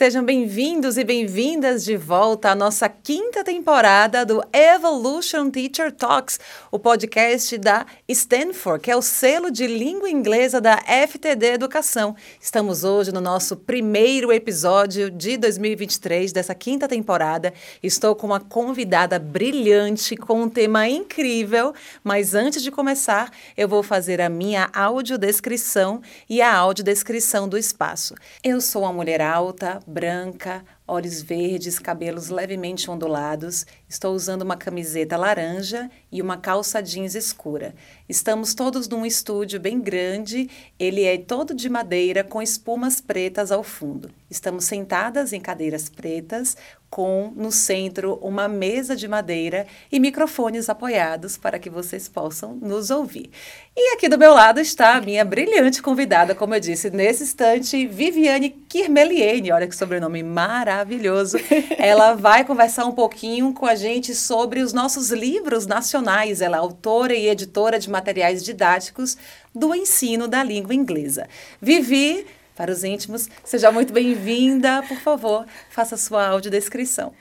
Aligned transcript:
Sejam 0.00 0.24
bem-vindos 0.24 0.96
e 0.96 1.04
bem-vindas 1.04 1.84
de 1.84 1.94
volta 1.94 2.52
à 2.52 2.54
nossa 2.54 2.88
quinta 2.88 3.44
temporada 3.44 4.24
do 4.24 4.42
Evolution 4.50 5.50
Teacher 5.50 5.92
Talks, 5.92 6.40
o 6.70 6.78
podcast 6.78 7.58
da 7.58 7.84
Stanford, 8.08 8.82
que 8.82 8.90
é 8.90 8.96
o 8.96 9.02
selo 9.02 9.50
de 9.50 9.66
língua 9.66 10.08
inglesa 10.08 10.58
da 10.58 10.78
FTD 10.78 11.48
Educação. 11.48 12.16
Estamos 12.40 12.82
hoje 12.82 13.12
no 13.12 13.20
nosso 13.20 13.58
primeiro 13.58 14.32
episódio 14.32 15.10
de 15.10 15.36
2023 15.36 16.32
dessa 16.32 16.54
quinta 16.54 16.88
temporada. 16.88 17.52
Estou 17.82 18.16
com 18.16 18.28
uma 18.28 18.40
convidada 18.40 19.18
brilhante 19.18 20.16
com 20.16 20.44
um 20.44 20.48
tema 20.48 20.88
incrível, 20.88 21.74
mas 22.02 22.34
antes 22.34 22.62
de 22.62 22.70
começar, 22.70 23.30
eu 23.54 23.68
vou 23.68 23.82
fazer 23.82 24.22
a 24.22 24.30
minha 24.30 24.70
audiodescrição 24.72 26.00
e 26.26 26.40
a 26.40 26.56
audiodescrição 26.56 27.46
do 27.46 27.58
espaço. 27.58 28.14
Eu 28.42 28.62
sou 28.62 28.80
uma 28.80 28.94
mulher 28.94 29.20
alta, 29.20 29.78
branca, 29.90 30.64
olhos 30.86 31.20
verdes, 31.20 31.78
cabelos 31.78 32.28
levemente 32.28 32.90
ondulados. 32.90 33.66
Estou 33.90 34.14
usando 34.14 34.42
uma 34.42 34.56
camiseta 34.56 35.16
laranja 35.16 35.90
e 36.12 36.22
uma 36.22 36.36
calça 36.36 36.80
jeans 36.80 37.16
escura. 37.16 37.74
Estamos 38.08 38.54
todos 38.54 38.88
num 38.88 39.04
estúdio 39.04 39.58
bem 39.58 39.80
grande. 39.80 40.48
Ele 40.78 41.02
é 41.02 41.18
todo 41.18 41.52
de 41.52 41.68
madeira 41.68 42.22
com 42.22 42.40
espumas 42.40 43.00
pretas 43.00 43.50
ao 43.50 43.64
fundo. 43.64 44.08
Estamos 44.30 44.64
sentadas 44.64 45.32
em 45.32 45.40
cadeiras 45.40 45.88
pretas, 45.88 46.56
com 46.88 47.32
no 47.36 47.52
centro 47.52 48.14
uma 48.20 48.48
mesa 48.48 48.96
de 48.96 49.06
madeira 49.06 49.66
e 49.90 50.00
microfones 50.00 50.68
apoiados 50.68 51.36
para 51.36 51.58
que 51.58 51.70
vocês 51.70 52.08
possam 52.08 52.54
nos 52.54 52.90
ouvir. 52.90 53.30
E 53.76 53.94
aqui 53.94 54.08
do 54.08 54.18
meu 54.18 54.34
lado 54.34 54.60
está 54.60 54.96
a 54.96 55.00
minha 55.00 55.24
brilhante 55.24 55.80
convidada, 55.80 56.34
como 56.34 56.54
eu 56.54 56.60
disse 56.60 56.90
nesse 56.90 57.22
instante, 57.22 57.86
Viviane 57.86 58.50
Kirmeliene, 58.50 59.52
olha 59.52 59.68
que 59.68 59.76
sobrenome 59.76 60.22
maravilhoso. 60.22 61.38
Ela 61.78 62.14
vai 62.14 62.44
conversar 62.44 62.84
um 62.86 62.92
pouquinho 62.92 63.52
com 63.52 63.66
a 63.66 63.76
gente 63.80 64.14
sobre 64.14 64.60
os 64.60 64.72
nossos 64.72 65.10
livros 65.10 65.66
nacionais. 65.66 66.40
Ela 66.40 66.56
é 66.56 66.60
autora 66.60 67.14
e 67.14 67.28
editora 67.28 67.78
de 67.78 67.90
materiais 67.90 68.44
didáticos 68.44 69.16
do 69.54 69.74
ensino 69.74 70.28
da 70.28 70.44
língua 70.44 70.74
inglesa. 70.74 71.26
Vivi, 71.60 72.26
para 72.54 72.70
os 72.70 72.84
íntimos, 72.84 73.28
seja 73.42 73.72
muito 73.72 73.92
bem-vinda. 73.92 74.82
Por 74.86 74.98
favor, 74.98 75.46
faça 75.70 75.96
sua 75.96 76.28
audiodescrição. 76.28 77.12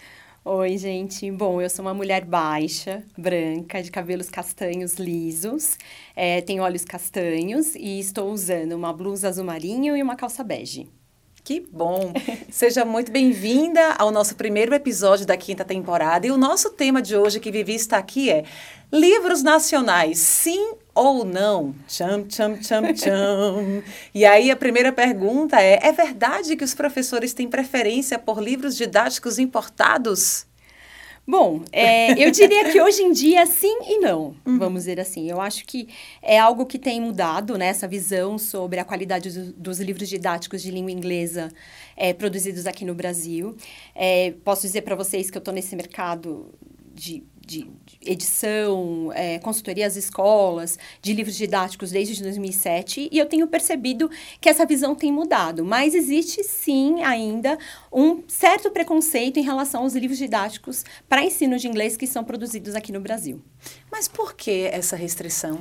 Oi, 0.43 0.77
gente. 0.77 1.31
Bom, 1.31 1.61
eu 1.61 1.69
sou 1.69 1.85
uma 1.85 1.93
mulher 1.93 2.25
baixa, 2.25 3.03
branca, 3.17 3.81
de 3.81 3.89
cabelos 3.89 4.29
castanhos 4.29 4.95
lisos, 4.95 5.77
é, 6.15 6.41
tenho 6.41 6.63
olhos 6.63 6.83
castanhos 6.83 7.75
e 7.75 7.99
estou 7.99 8.31
usando 8.31 8.73
uma 8.73 8.91
blusa 8.91 9.29
azul 9.29 9.45
marinho 9.45 9.95
e 9.95 10.03
uma 10.03 10.15
calça 10.15 10.43
bege. 10.43 10.89
Que 11.43 11.59
bom! 11.71 12.13
Seja 12.51 12.83
muito 12.83 13.11
bem-vinda 13.11 13.93
ao 13.97 14.11
nosso 14.11 14.35
primeiro 14.35 14.73
episódio 14.73 15.25
da 15.25 15.37
quinta 15.37 15.63
temporada. 15.63 16.27
E 16.27 16.31
o 16.31 16.37
nosso 16.37 16.71
tema 16.71 17.01
de 17.01 17.15
hoje 17.15 17.39
que 17.39 17.51
Vivi 17.51 17.75
está 17.75 17.97
aqui 17.97 18.29
é 18.29 18.43
livros 18.91 19.41
nacionais, 19.41 20.19
sim 20.19 20.73
ou 20.93 21.23
não? 21.23 21.73
Cham, 21.87 22.25
cham, 22.29 22.61
cham, 22.61 22.95
cham. 22.95 23.83
e 24.13 24.25
aí 24.25 24.51
a 24.51 24.55
primeira 24.55 24.91
pergunta 24.91 25.61
é: 25.61 25.79
é 25.81 25.91
verdade 25.91 26.55
que 26.55 26.63
os 26.63 26.73
professores 26.73 27.33
têm 27.33 27.49
preferência 27.49 28.19
por 28.19 28.41
livros 28.41 28.75
didáticos 28.75 29.39
importados? 29.39 30.48
Bom, 31.29 31.61
é, 31.71 32.13
eu 32.19 32.31
diria 32.31 32.71
que 32.71 32.81
hoje 32.81 33.03
em 33.03 33.11
dia 33.11 33.45
sim 33.45 33.77
e 33.87 33.99
não, 33.99 34.35
uhum. 34.43 34.57
vamos 34.57 34.81
dizer 34.81 34.99
assim. 34.99 35.29
Eu 35.29 35.39
acho 35.39 35.63
que 35.63 35.87
é 36.23 36.39
algo 36.39 36.65
que 36.65 36.79
tem 36.79 36.99
mudado, 36.99 37.55
né? 37.55 37.67
Essa 37.67 37.87
visão 37.87 38.39
sobre 38.39 38.79
a 38.79 38.83
qualidade 38.83 39.29
do, 39.29 39.53
dos 39.53 39.79
livros 39.79 40.09
didáticos 40.09 40.59
de 40.59 40.71
língua 40.71 40.91
inglesa 40.91 41.51
é, 41.95 42.13
produzidos 42.13 42.65
aqui 42.65 42.83
no 42.83 42.95
Brasil. 42.95 43.55
É, 43.93 44.33
posso 44.43 44.63
dizer 44.63 44.81
para 44.81 44.95
vocês 44.95 45.29
que 45.29 45.37
eu 45.37 45.39
estou 45.39 45.53
nesse 45.53 45.75
mercado 45.75 46.51
de 46.95 47.23
de 47.49 47.67
edição, 48.05 49.11
é, 49.15 49.39
consultoria 49.39 49.87
às 49.87 49.95
escolas, 49.95 50.77
de 51.01 51.13
livros 51.13 51.35
didáticos 51.35 51.89
desde 51.89 52.21
2007, 52.21 53.09
e 53.11 53.17
eu 53.17 53.25
tenho 53.25 53.47
percebido 53.47 54.09
que 54.39 54.47
essa 54.47 54.67
visão 54.67 54.93
tem 54.93 55.11
mudado, 55.11 55.65
mas 55.65 55.95
existe 55.95 56.43
sim 56.43 57.01
ainda 57.01 57.57
um 57.91 58.23
certo 58.27 58.69
preconceito 58.69 59.37
em 59.39 59.43
relação 59.43 59.81
aos 59.81 59.95
livros 59.95 60.19
didáticos 60.19 60.85
para 61.07 61.23
ensino 61.23 61.57
de 61.57 61.67
inglês 61.67 61.97
que 61.97 62.05
são 62.05 62.23
produzidos 62.23 62.75
aqui 62.75 62.91
no 62.91 63.01
Brasil. 63.01 63.41
Mas 63.91 64.07
por 64.07 64.35
que 64.35 64.69
essa 64.71 64.95
restrição? 64.95 65.59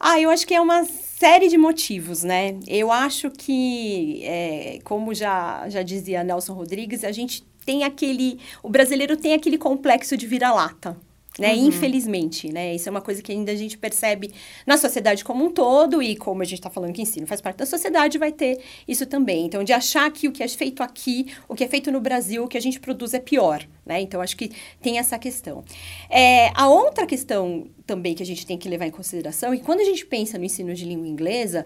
Ah, 0.00 0.18
eu 0.18 0.30
acho 0.30 0.44
que 0.44 0.52
é 0.52 0.60
uma 0.60 0.84
série 0.84 1.46
de 1.46 1.56
motivos, 1.56 2.24
né? 2.24 2.58
Eu 2.66 2.90
acho 2.90 3.30
que, 3.30 4.20
é, 4.24 4.80
como 4.82 5.14
já, 5.14 5.68
já 5.68 5.80
dizia 5.80 6.24
Nelson 6.24 6.54
Rodrigues, 6.54 7.04
a 7.04 7.12
gente 7.12 7.44
tem 7.64 7.84
aquele. 7.84 8.38
O 8.62 8.68
brasileiro 8.68 9.16
tem 9.16 9.34
aquele 9.34 9.58
complexo 9.58 10.16
de 10.16 10.26
vira-lata. 10.26 10.96
Né? 11.38 11.54
Uhum. 11.54 11.68
Infelizmente, 11.68 12.52
né? 12.52 12.74
Isso 12.74 12.88
é 12.88 12.90
uma 12.90 13.00
coisa 13.00 13.22
que 13.22 13.32
ainda 13.32 13.52
a 13.52 13.54
gente 13.54 13.78
percebe 13.78 14.30
na 14.66 14.76
sociedade 14.76 15.24
como 15.24 15.42
um 15.46 15.50
todo, 15.50 16.02
e 16.02 16.14
como 16.14 16.42
a 16.42 16.44
gente 16.44 16.58
está 16.58 16.68
falando 16.68 16.92
que 16.92 17.00
ensino 17.00 17.26
faz 17.26 17.40
parte 17.40 17.56
da 17.56 17.64
sociedade, 17.64 18.18
vai 18.18 18.30
ter 18.30 18.60
isso 18.86 19.06
também. 19.06 19.46
Então, 19.46 19.64
de 19.64 19.72
achar 19.72 20.10
que 20.12 20.28
o 20.28 20.32
que 20.32 20.42
é 20.42 20.48
feito 20.48 20.82
aqui, 20.82 21.32
o 21.48 21.54
que 21.54 21.64
é 21.64 21.68
feito 21.68 21.90
no 21.90 22.02
Brasil, 22.02 22.44
o 22.44 22.48
que 22.48 22.58
a 22.58 22.60
gente 22.60 22.78
produz 22.78 23.14
é 23.14 23.18
pior, 23.18 23.66
né? 23.86 23.98
Então, 24.02 24.20
acho 24.20 24.36
que 24.36 24.50
tem 24.82 24.98
essa 24.98 25.18
questão. 25.18 25.64
É, 26.10 26.50
a 26.54 26.68
outra 26.68 27.06
questão 27.06 27.66
também 27.86 28.14
que 28.14 28.22
a 28.22 28.26
gente 28.26 28.46
tem 28.46 28.58
que 28.58 28.68
levar 28.68 28.86
em 28.86 28.90
consideração, 28.90 29.54
e 29.54 29.60
quando 29.60 29.80
a 29.80 29.84
gente 29.84 30.04
pensa 30.04 30.36
no 30.36 30.44
ensino 30.44 30.74
de 30.74 30.84
língua 30.84 31.08
inglesa, 31.08 31.64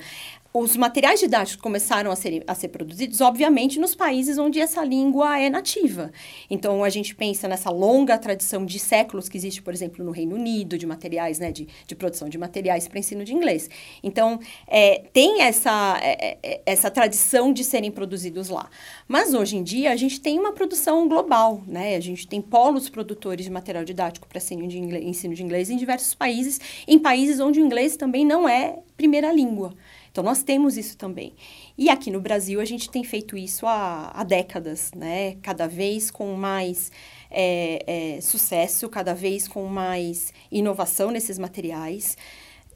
os 0.58 0.76
materiais 0.76 1.20
didáticos 1.20 1.60
começaram 1.60 2.10
a 2.10 2.16
ser, 2.16 2.42
a 2.46 2.54
ser 2.54 2.68
produzidos, 2.68 3.20
obviamente, 3.20 3.78
nos 3.78 3.94
países 3.94 4.38
onde 4.38 4.60
essa 4.60 4.82
língua 4.82 5.38
é 5.38 5.50
nativa. 5.50 6.10
Então, 6.48 6.82
a 6.82 6.88
gente 6.88 7.14
pensa 7.14 7.46
nessa 7.46 7.70
longa 7.70 8.16
tradição 8.16 8.64
de 8.64 8.78
séculos 8.78 9.28
que 9.28 9.36
existe, 9.36 9.60
por 9.60 9.74
exemplo, 9.74 10.04
no 10.04 10.10
Reino 10.10 10.34
Unido, 10.34 10.78
de 10.78 10.86
materiais, 10.86 11.38
né, 11.38 11.52
de, 11.52 11.68
de 11.86 11.94
produção 11.94 12.28
de 12.28 12.38
materiais 12.38 12.88
para 12.88 12.98
ensino 12.98 13.24
de 13.24 13.34
inglês. 13.34 13.68
Então, 14.02 14.40
é, 14.66 15.02
tem 15.12 15.42
essa, 15.42 15.98
é, 16.02 16.38
é, 16.42 16.62
essa 16.64 16.90
tradição 16.90 17.52
de 17.52 17.62
serem 17.62 17.90
produzidos 17.90 18.48
lá. 18.48 18.70
Mas, 19.06 19.34
hoje 19.34 19.56
em 19.56 19.62
dia, 19.62 19.92
a 19.92 19.96
gente 19.96 20.20
tem 20.20 20.38
uma 20.38 20.52
produção 20.52 21.06
global, 21.08 21.62
né? 21.66 21.96
A 21.96 22.00
gente 22.00 22.26
tem 22.26 22.40
polos 22.40 22.88
produtores 22.88 23.44
de 23.44 23.50
material 23.50 23.84
didático 23.84 24.26
para 24.26 24.38
ensino 24.38 24.66
de 24.66 24.78
ensino 24.78 25.34
de 25.34 25.42
inglês 25.42 25.70
em 25.70 25.76
diversos 25.76 26.14
países, 26.14 26.60
em 26.86 26.98
países 26.98 27.40
onde 27.40 27.60
o 27.60 27.64
inglês 27.64 27.96
também 27.96 28.24
não 28.24 28.48
é 28.48 28.78
primeira 28.96 29.30
língua. 29.32 29.74
Então, 30.16 30.24
nós 30.24 30.42
temos 30.42 30.78
isso 30.78 30.96
também. 30.96 31.34
E 31.76 31.90
aqui 31.90 32.10
no 32.10 32.22
Brasil, 32.22 32.58
a 32.58 32.64
gente 32.64 32.88
tem 32.88 33.04
feito 33.04 33.36
isso 33.36 33.66
há, 33.66 34.10
há 34.14 34.24
décadas, 34.24 34.90
né? 34.96 35.36
Cada 35.42 35.68
vez 35.68 36.10
com 36.10 36.32
mais 36.32 36.90
é, 37.30 38.14
é, 38.16 38.20
sucesso, 38.22 38.88
cada 38.88 39.12
vez 39.12 39.46
com 39.46 39.66
mais 39.66 40.32
inovação 40.50 41.10
nesses 41.10 41.38
materiais. 41.38 42.16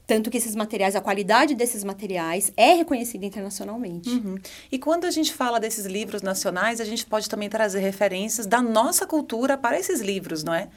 Tanto 0.05 0.29
que 0.29 0.37
esses 0.37 0.55
materiais, 0.55 0.95
a 0.95 1.01
qualidade 1.01 1.55
desses 1.55 1.83
materiais 1.83 2.53
é 2.55 2.73
reconhecida 2.73 3.25
internacionalmente. 3.25 4.07
Uhum. 4.07 4.35
E 4.71 4.77
quando 4.77 5.05
a 5.05 5.11
gente 5.11 5.33
fala 5.33 5.59
desses 5.59 5.87
livros 5.87 6.21
nacionais, 6.21 6.79
a 6.79 6.85
gente 6.85 7.07
pode 7.07 7.27
também 7.27 7.49
trazer 7.49 7.79
referências 7.79 8.45
da 8.45 8.61
nossa 8.61 9.07
cultura 9.07 9.57
para 9.57 9.79
esses 9.79 9.99
livros, 9.99 10.43
não 10.43 10.53
é? 10.53 10.69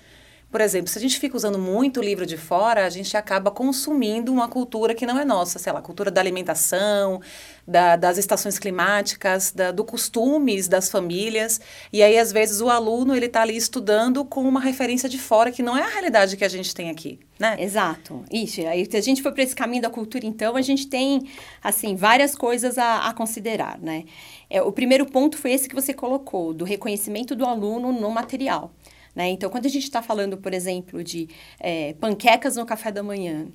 Por 0.54 0.60
exemplo, 0.60 0.88
se 0.88 0.96
a 0.96 1.00
gente 1.00 1.18
fica 1.18 1.36
usando 1.36 1.58
muito 1.58 2.00
livro 2.00 2.24
de 2.24 2.36
fora, 2.36 2.86
a 2.86 2.88
gente 2.88 3.16
acaba 3.16 3.50
consumindo 3.50 4.32
uma 4.32 4.46
cultura 4.46 4.94
que 4.94 5.04
não 5.04 5.18
é 5.18 5.24
nossa, 5.24 5.58
sei 5.58 5.72
lá, 5.72 5.82
cultura 5.82 6.12
da 6.12 6.20
alimentação, 6.20 7.20
da, 7.66 7.96
das 7.96 8.18
estações 8.18 8.56
climáticas, 8.56 9.50
da, 9.50 9.72
do 9.72 9.82
costumes 9.82 10.68
das 10.68 10.88
famílias. 10.88 11.60
E 11.92 12.04
aí, 12.04 12.16
às 12.16 12.30
vezes, 12.30 12.60
o 12.60 12.68
aluno 12.68 13.16
ele 13.16 13.26
está 13.26 13.42
ali 13.42 13.56
estudando 13.56 14.24
com 14.24 14.42
uma 14.42 14.60
referência 14.60 15.08
de 15.08 15.18
fora 15.18 15.50
que 15.50 15.60
não 15.60 15.76
é 15.76 15.82
a 15.82 15.88
realidade 15.88 16.36
que 16.36 16.44
a 16.44 16.48
gente 16.48 16.72
tem 16.72 16.88
aqui, 16.88 17.18
né? 17.36 17.56
Exato. 17.58 18.24
Isso. 18.30 18.64
Aí, 18.64 18.86
se 18.88 18.96
a 18.96 19.00
gente 19.00 19.22
for 19.24 19.32
para 19.32 19.42
esse 19.42 19.56
caminho 19.56 19.82
da 19.82 19.90
cultura, 19.90 20.24
então, 20.24 20.54
a 20.54 20.62
gente 20.62 20.86
tem, 20.86 21.28
assim, 21.64 21.96
várias 21.96 22.36
coisas 22.36 22.78
a, 22.78 23.08
a 23.08 23.12
considerar, 23.12 23.76
né? 23.80 24.04
É, 24.48 24.62
o 24.62 24.70
primeiro 24.70 25.04
ponto 25.04 25.36
foi 25.36 25.50
esse 25.50 25.68
que 25.68 25.74
você 25.74 25.92
colocou, 25.92 26.54
do 26.54 26.64
reconhecimento 26.64 27.34
do 27.34 27.44
aluno 27.44 27.92
no 27.92 28.08
material. 28.08 28.70
Né? 29.14 29.28
Então, 29.30 29.48
quando 29.48 29.66
a 29.66 29.68
gente 29.68 29.84
está 29.84 30.02
falando, 30.02 30.36
por 30.36 30.52
exemplo, 30.52 31.02
de 31.04 31.28
é, 31.60 31.92
panquecas 31.94 32.56
no 32.56 32.66
café 32.66 32.90
da 32.90 33.02
manhã, 33.02 33.46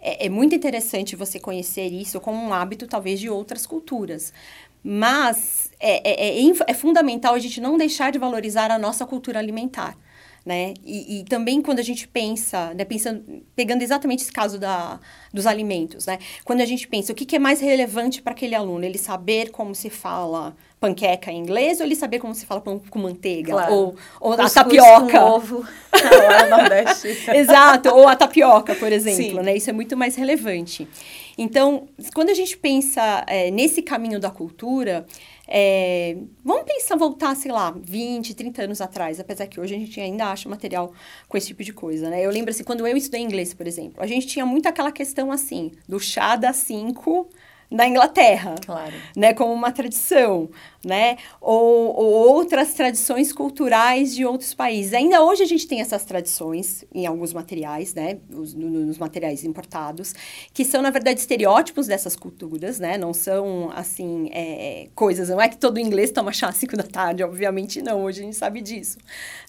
é, 0.00 0.26
é, 0.26 0.28
muito 0.28 0.54
interessante 0.54 1.16
você 1.16 1.40
conhecer 1.40 1.88
isso 1.88 2.20
como 2.20 2.38
um 2.38 2.52
hábito, 2.52 2.86
talvez, 2.86 3.18
de 3.18 3.28
outras 3.28 3.66
culturas. 3.66 4.32
Mas 4.82 5.70
é, 5.80 6.38
é, 6.38 6.40
é, 6.40 6.52
é 6.68 6.74
fundamental 6.74 7.34
a 7.34 7.38
gente 7.38 7.60
não 7.60 7.76
deixar 7.76 8.12
de 8.12 8.18
valorizar 8.18 8.70
a 8.70 8.78
nossa 8.78 9.04
cultura 9.04 9.38
alimentar 9.38 9.96
né? 10.48 10.72
E, 10.82 11.20
e, 11.20 11.24
também 11.24 11.60
quando 11.60 11.78
a 11.78 11.82
gente 11.82 12.08
pensa, 12.08 12.72
né, 12.72 12.82
pensando, 12.82 13.22
pegando 13.54 13.82
exatamente 13.82 14.22
esse 14.22 14.32
caso 14.32 14.58
da, 14.58 14.98
dos 15.30 15.46
alimentos, 15.46 16.06
né? 16.06 16.18
Quando 16.42 16.62
a 16.62 16.64
gente 16.64 16.88
pensa 16.88 17.12
o 17.12 17.14
que, 17.14 17.26
que 17.26 17.36
é 17.36 17.38
mais 17.38 17.60
relevante 17.60 18.22
para 18.22 18.32
aquele 18.32 18.54
aluno, 18.54 18.82
ele 18.82 18.96
saber 18.96 19.50
como 19.50 19.74
se 19.74 19.90
fala 19.90 20.56
panqueca 20.80 21.30
em 21.30 21.36
inglês 21.36 21.80
ou 21.80 21.86
ele 21.86 21.94
saber 21.94 22.18
como 22.18 22.34
se 22.34 22.46
fala 22.46 22.62
pão 22.62 22.80
com 22.88 22.98
manteiga 22.98 23.52
claro. 23.52 23.74
ou, 23.74 23.96
ou 24.18 24.32
a 24.32 24.48
tapioca, 24.48 25.22
ovo, 25.22 25.66
é 27.28 27.36
exato, 27.36 27.90
ou 27.90 28.08
a 28.08 28.16
tapioca, 28.16 28.74
por 28.74 28.90
exemplo, 28.90 29.40
Sim. 29.40 29.42
né? 29.42 29.54
Isso 29.54 29.68
é 29.68 29.72
muito 29.74 29.98
mais 29.98 30.16
relevante. 30.16 30.88
Então, 31.36 31.88
quando 32.14 32.30
a 32.30 32.34
gente 32.34 32.56
pensa 32.56 33.22
é, 33.26 33.50
nesse 33.50 33.82
caminho 33.82 34.18
da 34.18 34.30
cultura 34.30 35.06
É, 35.50 36.14
vamos 36.44 36.64
pensar, 36.64 36.94
voltar, 36.96 37.34
sei 37.34 37.50
lá, 37.50 37.70
20, 37.70 38.34
30 38.34 38.64
anos 38.64 38.82
atrás, 38.82 39.18
apesar 39.18 39.46
que 39.46 39.58
hoje 39.58 39.74
a 39.74 39.78
gente 39.78 39.98
ainda 39.98 40.26
acha 40.26 40.46
material 40.46 40.92
com 41.26 41.38
esse 41.38 41.46
tipo 41.48 41.64
de 41.64 41.72
coisa, 41.72 42.10
né? 42.10 42.24
Eu 42.24 42.30
lembro, 42.30 42.50
assim, 42.50 42.62
quando 42.62 42.86
eu 42.86 42.96
estudei 42.96 43.22
inglês, 43.22 43.54
por 43.54 43.66
exemplo, 43.66 44.02
a 44.02 44.06
gente 44.06 44.26
tinha 44.26 44.44
muito 44.44 44.68
aquela 44.68 44.92
questão, 44.92 45.32
assim, 45.32 45.72
do 45.88 45.98
chá 45.98 46.36
das 46.36 46.56
5 46.56 47.30
da 47.70 47.86
Inglaterra, 47.86 48.54
claro. 48.64 48.94
né, 49.14 49.34
como 49.34 49.52
uma 49.52 49.70
tradição, 49.70 50.48
né, 50.82 51.18
ou, 51.38 51.94
ou, 51.94 52.34
outras 52.34 52.72
tradições 52.72 53.30
culturais 53.30 54.14
de 54.14 54.24
outros 54.24 54.54
países. 54.54 54.94
Ainda 54.94 55.22
hoje 55.22 55.42
a 55.42 55.46
gente 55.46 55.66
tem 55.66 55.80
essas 55.80 56.04
tradições 56.04 56.84
em 56.94 57.04
alguns 57.04 57.34
materiais, 57.34 57.92
né, 57.92 58.18
os, 58.32 58.54
nos 58.54 58.96
materiais 58.96 59.44
importados, 59.44 60.14
que 60.54 60.64
são 60.64 60.80
na 60.80 60.90
verdade 60.90 61.20
estereótipos 61.20 61.86
dessas 61.86 62.16
culturas, 62.16 62.78
né, 62.78 62.96
não 62.96 63.12
são 63.12 63.70
assim 63.74 64.30
é, 64.32 64.88
coisas. 64.94 65.28
Não 65.28 65.40
é 65.40 65.48
que 65.48 65.58
todo 65.58 65.78
inglês 65.78 66.10
toma 66.10 66.32
chá 66.32 66.48
às 66.48 66.56
cinco 66.56 66.76
da 66.76 66.84
tarde, 66.84 67.22
obviamente 67.22 67.82
não. 67.82 68.02
Hoje 68.02 68.20
a 68.20 68.24
gente 68.24 68.36
sabe 68.36 68.62
disso, 68.62 68.96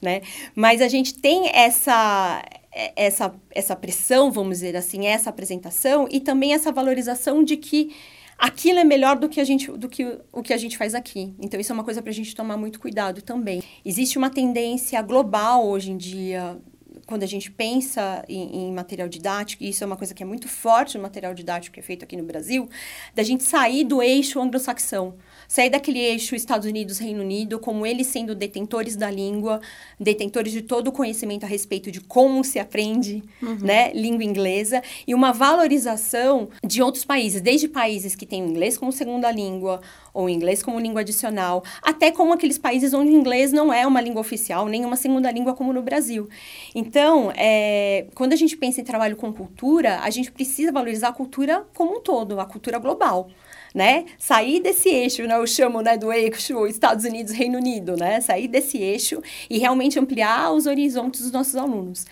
né, 0.01 0.22
mas 0.54 0.81
a 0.81 0.89
gente 0.89 1.13
tem 1.13 1.50
essa 1.54 2.44
essa, 2.71 3.33
essa 3.51 3.75
pressão, 3.75 4.31
vamos 4.31 4.60
dizer 4.60 4.75
assim, 4.75 5.07
essa 5.07 5.30
apresentação 5.30 6.07
e 6.12 6.19
também 6.19 6.54
essa 6.54 6.71
valorização 6.71 7.44
de 7.44 7.57
que 7.57 7.95
aquilo 8.38 8.80
é 8.80 8.83
melhor 8.83 9.18
do 9.18 9.27
que 9.27 9.42
a 9.42 9.44
gente 9.44 9.69
do 9.71 9.89
que 9.89 10.19
o 10.31 10.42
que 10.42 10.54
a 10.54 10.57
gente 10.57 10.77
faz 10.77 10.95
aqui. 10.95 11.33
Então 11.39 11.60
isso 11.60 11.71
é 11.71 11.75
uma 11.75 11.83
coisa 11.83 12.01
para 12.01 12.12
a 12.12 12.13
gente 12.13 12.36
tomar 12.36 12.57
muito 12.57 12.80
cuidado 12.80 13.21
também. 13.21 13.62
Existe 13.83 14.18
uma 14.18 14.30
tendência 14.30 15.01
global 15.01 15.68
hoje 15.68 15.92
em 15.92 15.98
dia 15.98 16.57
quando 17.06 17.24
a 17.24 17.27
gente 17.27 17.50
pensa 17.50 18.24
em, 18.30 18.68
em, 18.68 18.72
material 18.72 19.10
didático, 19.10 19.63
e 19.63 19.69
isso 19.69 19.83
é 19.83 19.88
uma 19.88 19.98
coisa 19.98 20.13
que 20.13 20.22
é 20.22 20.25
muito 20.25 20.48
forte 20.48 20.95
no 20.95 21.01
material 21.01 21.33
didático 21.33 21.74
que 21.74 21.80
é 21.80 21.83
feito 21.83 22.04
aqui 22.04 22.15
no 22.15 22.24
Brasil, 22.24 22.69
da 23.15 23.24
gente 23.24 23.44
sair 23.44 23.83
do 23.83 24.00
eixo 24.00 24.39
anglo-saxão 24.39 25.15
sair 25.50 25.72
daquele 25.72 25.98
eixo 25.98 26.36
Estados 26.36 26.68
Unidos-Reino 26.68 27.22
Unido, 27.22 27.57
como 27.57 27.84
eles 27.84 28.06
sendo 28.06 28.36
detentores 28.36 28.96
da 28.96 29.10
língua, 29.10 29.60
detentores 30.00 30.54
de 30.54 30.62
todo 30.62 30.90
o 30.90 30.92
conhecimento 30.92 31.44
a 31.44 31.48
respeito 31.48 31.92
de 31.92 32.00
como 32.00 32.44
se 32.44 32.60
aprende, 32.60 33.24
uhum. 33.42 33.57
né, 33.60 33.92
língua 33.94 34.24
inglesa, 34.24 34.84
e 35.07 35.16
uma 35.16 35.34
valorização 35.34 36.50
de 36.63 36.84
outros 36.84 37.04
países, 37.04 37.42
desde 37.42 37.68
países 37.68 38.16
que 38.16 38.28
têm 38.28 38.44
o 38.44 38.46
inglês 38.46 38.78
como 38.78 38.92
segunda 38.92 39.31
língua, 39.31 39.81
ou 40.13 40.30
inglês 40.30 40.62
como 40.62 40.80
língua 40.80 41.01
adicional, 41.01 41.63
até 41.81 42.12
como 42.12 42.31
aqueles 42.31 42.60
países 42.60 42.94
onde 42.94 43.12
o 43.12 43.16
inglês 43.16 43.51
não 43.51 43.74
é 43.74 43.88
uma 43.88 44.01
língua 44.01 44.22
oficial, 44.22 44.68
nem 44.68 44.86
uma 44.86 44.96
segunda 44.96 45.31
língua 45.31 45.56
como 45.56 45.74
no 45.74 45.81
Brasil. 45.81 46.30
Então, 46.75 47.34
é, 47.36 48.06
quando 48.13 48.34
a 48.34 48.36
gente 48.36 48.56
pensa 48.56 48.81
em 48.81 48.84
trabalho 48.84 49.16
com 49.16 49.34
cultura, 49.34 50.00
a 50.01 50.12
gente 50.12 50.31
precisa 50.31 50.72
valorizar 50.72 51.07
a 51.07 51.13
cultura 51.13 51.66
como 51.74 51.98
um 51.98 52.01
todo, 52.01 52.40
a 52.40 52.46
cultura 52.46 52.78
global 52.78 53.30
né? 53.74 54.06
Sair 54.18 54.60
desse 54.60 54.89
eixo, 54.89 55.24
né? 55.24 55.36
Eu 55.36 55.48
chamo, 55.48 55.81
né, 55.81 55.98
do 55.98 56.12
eixo 56.12 56.66
Estados 56.68 57.06
Unidos, 57.06 57.33
Reino 57.33 57.57
Unido, 57.57 57.95
né? 57.95 58.21
Sair 58.21 58.48
desse 58.48 58.77
eixo 58.77 59.21
e 59.50 59.57
realmente 59.57 60.00
ampliar 60.00 60.51
os 60.51 60.66
horizontes 60.66 61.21
dos 61.21 61.31
nossos 61.31 61.56
alunos. 61.56 62.06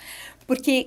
Porque 0.46 0.86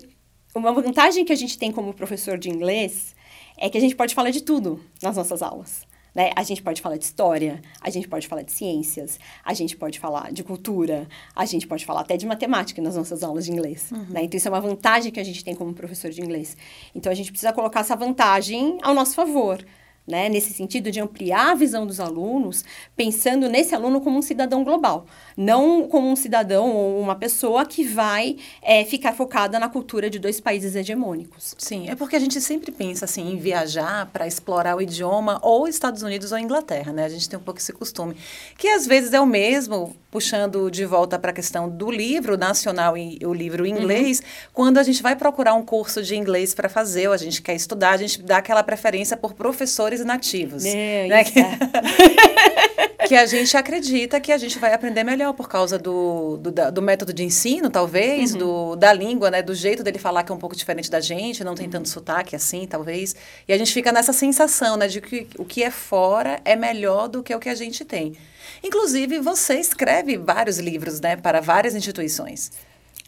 uma 0.54 0.72
vantagem 0.72 1.24
que 1.24 1.32
a 1.32 1.36
gente 1.36 1.58
tem 1.58 1.70
como 1.70 1.92
professor 1.94 2.38
de 2.38 2.48
inglês 2.48 3.14
é 3.56 3.68
que 3.68 3.78
a 3.78 3.80
gente 3.80 3.94
pode 3.94 4.14
falar 4.14 4.30
de 4.30 4.42
tudo 4.42 4.82
nas 5.02 5.16
nossas 5.16 5.42
aulas. 5.42 5.88
Né? 6.14 6.32
A 6.34 6.42
gente 6.42 6.60
pode 6.60 6.82
falar 6.82 6.96
de 6.96 7.04
história, 7.04 7.62
a 7.80 7.88
gente 7.88 8.08
pode 8.08 8.26
falar 8.26 8.42
de 8.42 8.50
ciências, 8.50 9.18
a 9.44 9.54
gente 9.54 9.76
pode 9.76 10.00
falar 10.00 10.32
de 10.32 10.42
cultura, 10.42 11.06
a 11.36 11.44
gente 11.44 11.68
pode 11.68 11.86
falar 11.86 12.00
até 12.00 12.16
de 12.16 12.26
matemática 12.26 12.82
nas 12.82 12.96
nossas 12.96 13.22
aulas 13.22 13.44
de 13.44 13.52
inglês. 13.52 13.92
Uhum. 13.92 14.06
Né? 14.10 14.24
Então, 14.24 14.36
isso 14.36 14.48
é 14.48 14.50
uma 14.50 14.60
vantagem 14.60 15.12
que 15.12 15.20
a 15.20 15.24
gente 15.24 15.44
tem 15.44 15.54
como 15.54 15.72
professor 15.72 16.10
de 16.10 16.20
inglês. 16.20 16.56
Então, 16.94 17.12
a 17.12 17.14
gente 17.14 17.30
precisa 17.30 17.52
colocar 17.52 17.80
essa 17.80 17.94
vantagem 17.94 18.78
ao 18.82 18.92
nosso 18.92 19.14
favor 19.14 19.64
né? 20.06 20.28
Nesse 20.28 20.52
sentido 20.52 20.90
de 20.90 21.00
ampliar 21.00 21.52
a 21.52 21.54
visão 21.54 21.86
dos 21.86 22.00
alunos, 22.00 22.64
pensando 22.96 23.48
nesse 23.48 23.74
aluno 23.74 24.00
como 24.00 24.18
um 24.18 24.22
cidadão 24.22 24.64
global, 24.64 25.06
não 25.36 25.88
como 25.88 26.10
um 26.10 26.16
cidadão 26.16 26.70
ou 26.70 27.00
uma 27.00 27.14
pessoa 27.14 27.64
que 27.64 27.84
vai 27.84 28.36
é, 28.60 28.84
ficar 28.84 29.12
focada 29.12 29.58
na 29.58 29.68
cultura 29.68 30.10
de 30.10 30.18
dois 30.18 30.40
países 30.40 30.74
hegemônicos. 30.74 31.54
Sim, 31.58 31.88
é 31.88 31.94
porque 31.94 32.16
a 32.16 32.18
gente 32.18 32.40
sempre 32.40 32.72
pensa 32.72 33.04
assim 33.04 33.32
em 33.32 33.36
viajar 33.36 34.06
para 34.12 34.26
explorar 34.26 34.76
o 34.76 34.82
idioma 34.82 35.38
ou 35.42 35.68
Estados 35.68 36.02
Unidos 36.02 36.32
ou 36.32 36.38
Inglaterra, 36.38 36.92
né? 36.92 37.04
A 37.04 37.08
gente 37.08 37.28
tem 37.28 37.38
um 37.38 37.42
pouco 37.42 37.60
esse 37.60 37.72
costume, 37.72 38.16
que 38.58 38.68
às 38.68 38.86
vezes 38.86 39.12
é 39.12 39.20
o 39.20 39.26
mesmo, 39.26 39.94
puxando 40.10 40.70
de 40.70 40.84
volta 40.84 41.18
para 41.18 41.30
a 41.30 41.34
questão 41.34 41.68
do 41.68 41.90
livro 41.90 42.36
nacional 42.36 42.96
e 42.96 43.18
o 43.24 43.32
livro 43.32 43.64
em 43.64 43.70
inglês, 43.70 44.18
uhum. 44.18 44.24
quando 44.52 44.78
a 44.78 44.82
gente 44.82 45.02
vai 45.02 45.14
procurar 45.14 45.54
um 45.54 45.64
curso 45.64 46.02
de 46.02 46.16
inglês 46.16 46.52
para 46.52 46.68
fazer, 46.68 47.08
ou 47.08 47.14
a 47.14 47.16
gente 47.16 47.40
quer 47.40 47.54
estudar, 47.54 47.92
a 47.92 47.96
gente 47.96 48.20
dá 48.22 48.38
aquela 48.38 48.62
preferência 48.62 49.16
por 49.16 49.34
professores 49.34 49.99
nativos. 50.04 50.64
É, 50.64 51.06
né? 51.08 51.24
que, 51.24 51.38
é. 51.38 53.06
que 53.08 53.16
a 53.16 53.26
gente 53.26 53.56
acredita 53.56 54.20
que 54.20 54.32
a 54.32 54.38
gente 54.38 54.58
vai 54.58 54.72
aprender 54.72 55.02
melhor 55.02 55.32
por 55.32 55.48
causa 55.48 55.78
do, 55.78 56.36
do, 56.36 56.50
do 56.50 56.82
método 56.82 57.12
de 57.12 57.24
ensino, 57.24 57.68
talvez, 57.70 58.32
uhum. 58.32 58.38
do, 58.38 58.76
da 58.76 58.92
língua, 58.92 59.30
né? 59.30 59.42
Do 59.42 59.54
jeito 59.54 59.82
dele 59.82 59.98
falar 59.98 60.22
que 60.22 60.30
é 60.30 60.34
um 60.34 60.38
pouco 60.38 60.54
diferente 60.54 60.90
da 60.90 61.00
gente, 61.00 61.42
não 61.42 61.54
tem 61.54 61.68
tanto 61.68 61.88
sotaque 61.88 62.36
assim, 62.36 62.66
talvez. 62.66 63.16
E 63.48 63.52
a 63.52 63.58
gente 63.58 63.72
fica 63.72 63.90
nessa 63.90 64.12
sensação, 64.12 64.76
né? 64.76 64.86
De 64.86 65.00
que 65.00 65.26
o 65.38 65.44
que 65.44 65.62
é 65.62 65.70
fora 65.70 66.40
é 66.44 66.54
melhor 66.54 67.08
do 67.08 67.22
que 67.22 67.34
o 67.34 67.40
que 67.40 67.48
a 67.48 67.54
gente 67.54 67.84
tem. 67.84 68.16
Inclusive, 68.62 69.18
você 69.18 69.54
escreve 69.54 70.16
vários 70.16 70.58
livros, 70.58 71.00
né? 71.00 71.16
Para 71.16 71.40
várias 71.40 71.74
instituições. 71.74 72.50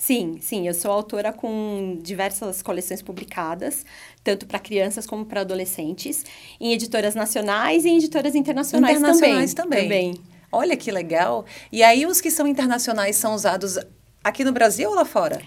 Sim, 0.03 0.39
sim, 0.41 0.67
eu 0.67 0.75
sou 0.75 0.91
autora 0.91 1.33
com 1.33 1.97
diversas 2.03 2.61
coleções 2.61 3.01
publicadas, 3.01 3.87
tanto 4.25 4.47
para 4.47 4.59
crianças 4.59 5.07
como 5.07 5.25
para 5.25 5.43
adolescentes, 5.43 6.25
em 6.61 6.73
editoras 6.73 7.15
nacionais 7.15 7.85
e 7.85 7.89
em 7.89 7.99
editoras 7.99 8.35
internacionais, 8.35 8.99
internacionais 8.99 9.55
também. 9.55 9.83
também. 9.83 10.15
Olha 10.51 10.77
que 10.77 10.91
legal. 10.91 11.45
E 11.71 11.85
aí 11.85 12.05
os 12.05 12.21
que 12.21 12.33
são 12.33 12.49
internacionais 12.49 13.15
são 13.15 13.33
usados 13.33 13.79
aqui 14.25 14.43
no 14.43 14.51
Brasil 14.51 14.91
ou 14.91 14.97
lá 14.97 15.05
fora? 15.05 15.41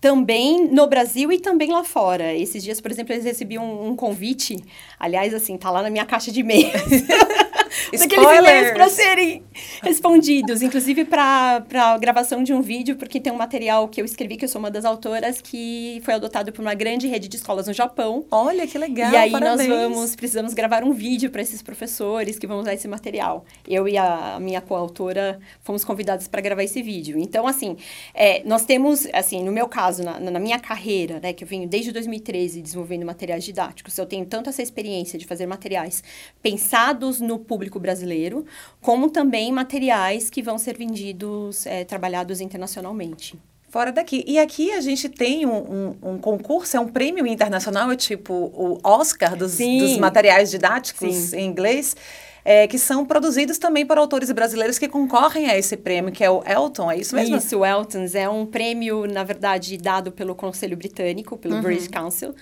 também 0.00 0.68
no 0.68 0.86
Brasil 0.86 1.30
e 1.32 1.40
também 1.40 1.72
lá 1.72 1.82
fora. 1.82 2.32
Esses 2.32 2.62
dias, 2.62 2.80
por 2.80 2.90
exemplo, 2.90 3.12
eles 3.12 3.24
recebi 3.24 3.58
um, 3.58 3.88
um 3.88 3.96
convite, 3.96 4.56
aliás, 4.98 5.34
assim, 5.34 5.58
tá 5.58 5.70
lá 5.72 5.82
na 5.82 5.90
minha 5.90 6.06
caixa 6.06 6.30
de 6.30 6.40
e-mails. 6.40 6.72
Daqueles 7.92 8.38
e-mails 8.38 8.70
para 8.72 8.88
serem 8.88 9.42
respondidos, 9.82 10.62
inclusive 10.62 11.04
para 11.04 11.64
a 11.74 11.98
gravação 11.98 12.42
de 12.42 12.52
um 12.52 12.60
vídeo, 12.60 12.96
porque 12.96 13.20
tem 13.20 13.32
um 13.32 13.36
material 13.36 13.88
que 13.88 14.00
eu 14.00 14.04
escrevi, 14.04 14.36
que 14.36 14.44
eu 14.44 14.48
sou 14.48 14.58
uma 14.58 14.70
das 14.70 14.84
autoras, 14.84 15.40
que 15.40 16.00
foi 16.04 16.14
adotado 16.14 16.52
por 16.52 16.60
uma 16.60 16.74
grande 16.74 17.06
rede 17.06 17.28
de 17.28 17.36
escolas 17.36 17.66
no 17.66 17.72
Japão. 17.72 18.24
Olha, 18.30 18.66
que 18.66 18.76
legal, 18.76 19.12
E 19.12 19.16
aí 19.16 19.30
parabéns. 19.30 19.68
nós 19.68 19.78
vamos, 19.78 20.16
precisamos 20.16 20.54
gravar 20.54 20.84
um 20.84 20.92
vídeo 20.92 21.30
para 21.30 21.42
esses 21.42 21.62
professores 21.62 22.38
que 22.38 22.46
vão 22.46 22.60
usar 22.60 22.74
esse 22.74 22.88
material. 22.88 23.44
Eu 23.66 23.88
e 23.88 23.96
a, 23.96 24.38
minha 24.40 24.60
coautora 24.60 25.38
fomos 25.62 25.84
convidados 25.84 26.28
para 26.28 26.40
gravar 26.40 26.62
esse 26.62 26.82
vídeo. 26.82 27.18
Então, 27.18 27.46
assim, 27.46 27.76
é, 28.14 28.42
nós 28.44 28.64
temos, 28.64 29.06
assim, 29.12 29.42
no 29.42 29.52
meu 29.52 29.68
caso, 29.68 30.02
na, 30.02 30.18
na 30.18 30.38
minha 30.38 30.58
carreira, 30.58 31.20
né, 31.20 31.32
que 31.32 31.44
eu 31.44 31.48
venho 31.48 31.68
desde 31.68 31.92
2013 31.92 32.60
desenvolvendo 32.62 33.04
materiais 33.04 33.44
didáticos, 33.44 33.96
eu 33.96 34.06
tenho 34.06 34.26
tanto 34.26 34.50
essa 34.50 34.62
experiência 34.62 35.18
de 35.18 35.26
fazer 35.26 35.46
materiais 35.46 36.02
pensados 36.42 37.20
no 37.20 37.38
público 37.38 37.77
público 37.78 37.80
brasileiro, 37.80 38.44
como 38.80 39.08
também 39.08 39.50
materiais 39.52 40.28
que 40.28 40.42
vão 40.42 40.58
ser 40.58 40.76
vendidos, 40.76 41.64
é, 41.66 41.84
trabalhados 41.84 42.40
internacionalmente. 42.40 43.38
Fora 43.70 43.92
daqui. 43.92 44.24
E 44.26 44.38
aqui 44.38 44.72
a 44.72 44.80
gente 44.80 45.08
tem 45.08 45.46
um, 45.46 45.56
um, 46.02 46.10
um, 46.10 46.18
concurso, 46.18 46.76
é 46.76 46.80
um 46.80 46.88
prêmio 46.88 47.26
internacional, 47.26 47.90
é 47.90 47.96
tipo 47.96 48.32
o 48.32 48.78
Oscar 48.82 49.36
dos, 49.36 49.58
dos 49.58 49.98
materiais 49.98 50.50
didáticos 50.50 51.14
Sim. 51.14 51.36
em 51.36 51.46
inglês. 51.46 51.96
É, 52.44 52.66
que 52.66 52.78
são 52.78 53.04
produzidos 53.04 53.58
também 53.58 53.84
por 53.84 53.98
autores 53.98 54.32
brasileiros 54.32 54.78
que 54.78 54.88
concorrem 54.88 55.50
a 55.50 55.58
esse 55.58 55.76
prêmio, 55.76 56.10
que 56.10 56.24
é 56.24 56.30
o 56.30 56.42
Elton, 56.46 56.90
é 56.90 56.96
isso 56.96 57.14
mesmo? 57.14 57.36
Isso, 57.36 57.58
o 57.58 57.66
Eltons 57.66 58.14
é 58.14 58.26
um 58.26 58.46
prêmio, 58.46 59.06
na 59.06 59.22
verdade, 59.22 59.76
dado 59.76 60.10
pelo 60.10 60.34
Conselho 60.34 60.74
Britânico, 60.74 61.36
pelo 61.36 61.56
uhum. 61.56 61.62
British 61.62 61.88
Council 61.88 62.34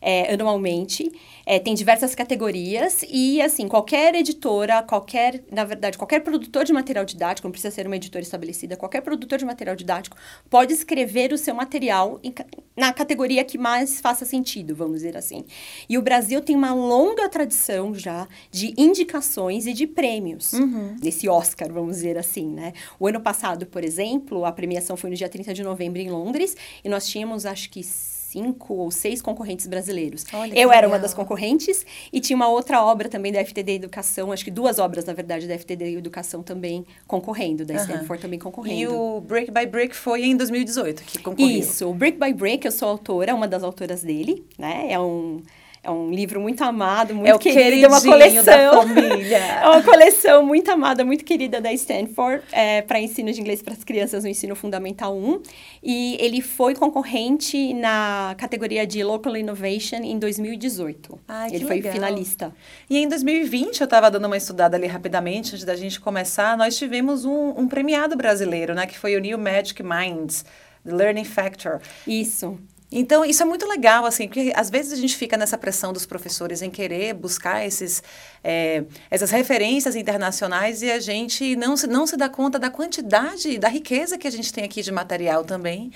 é, 0.00 0.32
anualmente. 0.34 1.10
É, 1.48 1.60
tem 1.60 1.74
diversas 1.74 2.12
categorias 2.12 3.04
e, 3.08 3.40
assim, 3.40 3.68
qualquer 3.68 4.16
editora, 4.16 4.82
qualquer, 4.82 5.44
na 5.50 5.64
verdade, 5.64 5.96
qualquer 5.96 6.18
produtor 6.20 6.64
de 6.64 6.72
material 6.72 7.04
didático, 7.04 7.46
não 7.46 7.52
precisa 7.52 7.72
ser 7.72 7.86
uma 7.86 7.94
editora 7.94 8.22
estabelecida, 8.22 8.76
qualquer 8.76 9.00
produtor 9.00 9.38
de 9.38 9.44
material 9.44 9.76
didático 9.76 10.16
pode 10.50 10.72
escrever 10.72 11.32
o 11.32 11.38
seu 11.38 11.54
material 11.54 12.18
em, 12.24 12.34
na 12.76 12.92
categoria 12.92 13.44
que 13.44 13.56
mais 13.56 14.00
faça 14.00 14.24
sentido, 14.24 14.74
vamos 14.74 14.96
dizer 14.96 15.16
assim. 15.16 15.44
E 15.88 15.96
o 15.96 16.02
Brasil 16.02 16.40
tem 16.40 16.56
uma 16.56 16.74
longa 16.74 17.28
tradição 17.28 17.94
já 17.94 18.26
de 18.50 18.74
indicações 18.76 19.66
e 19.66 19.72
de 19.72 19.86
prêmios 19.86 20.52
uhum. 20.52 20.96
nesse 21.00 21.28
Oscar, 21.28 21.72
vamos 21.72 21.96
dizer 21.96 22.18
assim, 22.18 22.48
né? 22.48 22.72
O 22.98 23.06
ano 23.06 23.20
passado, 23.20 23.66
por 23.66 23.84
exemplo, 23.84 24.44
a 24.44 24.50
premiação 24.50 24.96
foi 24.96 25.10
no 25.10 25.16
dia 25.16 25.28
30 25.28 25.54
de 25.54 25.62
novembro 25.62 26.00
em 26.00 26.10
Londres 26.10 26.56
e 26.82 26.88
nós 26.88 27.06
tínhamos, 27.06 27.46
acho 27.46 27.70
que 27.70 27.80
cinco 28.30 28.74
ou 28.74 28.90
seis 28.90 29.22
concorrentes 29.22 29.66
brasileiros. 29.66 30.24
Olha, 30.32 30.58
eu 30.58 30.72
era 30.72 30.86
uma 30.86 30.98
das 30.98 31.14
concorrentes 31.14 31.86
e 32.12 32.20
tinha 32.20 32.36
uma 32.36 32.48
outra 32.48 32.82
obra 32.84 33.08
também 33.08 33.32
da 33.32 33.44
FTD 33.44 33.72
Educação, 33.72 34.32
acho 34.32 34.44
que 34.44 34.50
duas 34.50 34.78
obras, 34.78 35.04
na 35.04 35.12
verdade, 35.12 35.46
da 35.46 35.54
FTD 35.58 35.96
Educação 35.96 36.42
também 36.42 36.84
concorrendo, 37.06 37.64
da 37.64 37.74
Stanford 37.74 38.20
também 38.20 38.38
concorrendo. 38.38 38.80
E 38.80 38.88
o 38.88 39.20
Break 39.20 39.50
by 39.50 39.66
Break 39.66 39.94
foi 39.94 40.24
em 40.24 40.36
2018 40.36 41.02
que 41.04 41.18
concorreu. 41.18 41.48
Isso, 41.48 41.88
o 41.88 41.94
Break 41.94 42.18
by 42.18 42.32
Break, 42.32 42.66
eu 42.66 42.72
sou 42.72 42.88
autora, 42.88 43.34
uma 43.34 43.48
das 43.48 43.62
autoras 43.62 44.02
dele, 44.02 44.44
né? 44.58 44.86
É 44.90 44.98
um 44.98 45.42
é 45.86 45.90
um 45.90 46.10
livro 46.10 46.40
muito 46.40 46.64
amado, 46.64 47.14
muito 47.14 47.28
é 47.28 47.34
o 47.34 47.38
querido, 47.38 47.86
uma 47.86 48.02
coleção. 48.02 48.52
É 48.52 49.68
uma 49.68 49.82
coleção 49.82 50.44
muito 50.44 50.68
amada, 50.68 51.04
muito 51.04 51.24
querida 51.24 51.60
da 51.60 51.72
Stanford, 51.72 52.42
é, 52.50 52.82
para 52.82 52.98
ensino 52.98 53.32
de 53.32 53.40
inglês 53.40 53.62
para 53.62 53.72
as 53.72 53.84
crianças 53.84 54.24
no 54.24 54.30
ensino 54.30 54.56
fundamental 54.56 55.16
1. 55.16 55.42
E 55.84 56.16
ele 56.20 56.40
foi 56.40 56.74
concorrente 56.74 57.72
na 57.72 58.34
categoria 58.36 58.84
de 58.84 59.04
Local 59.04 59.36
Innovation 59.36 59.98
em 60.02 60.18
2018. 60.18 61.20
Ai, 61.28 61.50
ele 61.54 61.64
foi 61.64 61.80
finalista. 61.80 62.52
E 62.90 62.98
em 62.98 63.08
2020, 63.08 63.80
eu 63.80 63.84
estava 63.84 64.10
dando 64.10 64.26
uma 64.26 64.36
estudada 64.36 64.76
ali 64.76 64.88
rapidamente, 64.88 65.54
antes 65.54 65.64
da 65.64 65.76
gente 65.76 66.00
começar, 66.00 66.56
nós 66.56 66.76
tivemos 66.76 67.24
um, 67.24 67.50
um 67.56 67.68
premiado 67.68 68.16
brasileiro, 68.16 68.74
né? 68.74 68.86
Que 68.86 68.98
foi 68.98 69.14
o 69.14 69.20
New 69.20 69.38
Magic 69.38 69.80
Minds. 69.84 70.44
The 70.84 70.92
Learning 70.92 71.24
Factor. 71.24 71.80
Isso. 72.06 72.58
Então, 72.98 73.26
isso 73.26 73.42
é 73.42 73.46
muito 73.46 73.68
legal, 73.68 74.06
assim, 74.06 74.26
porque 74.26 74.54
às 74.56 74.70
vezes 74.70 74.90
a 74.90 74.96
gente 74.96 75.14
fica 75.18 75.36
nessa 75.36 75.58
pressão 75.58 75.92
dos 75.92 76.06
professores 76.06 76.62
em 76.62 76.70
querer 76.70 77.12
buscar 77.12 77.62
esses, 77.62 78.02
é, 78.42 78.84
essas 79.10 79.30
referências 79.30 79.94
internacionais 79.94 80.80
e 80.80 80.90
a 80.90 80.98
gente 80.98 81.54
não 81.56 81.76
se, 81.76 81.86
não 81.86 82.06
se 82.06 82.16
dá 82.16 82.26
conta 82.26 82.58
da 82.58 82.70
quantidade, 82.70 83.58
da 83.58 83.68
riqueza 83.68 84.16
que 84.16 84.26
a 84.26 84.32
gente 84.32 84.50
tem 84.50 84.64
aqui 84.64 84.80
de 84.80 84.90
material 84.90 85.44
também, 85.44 85.92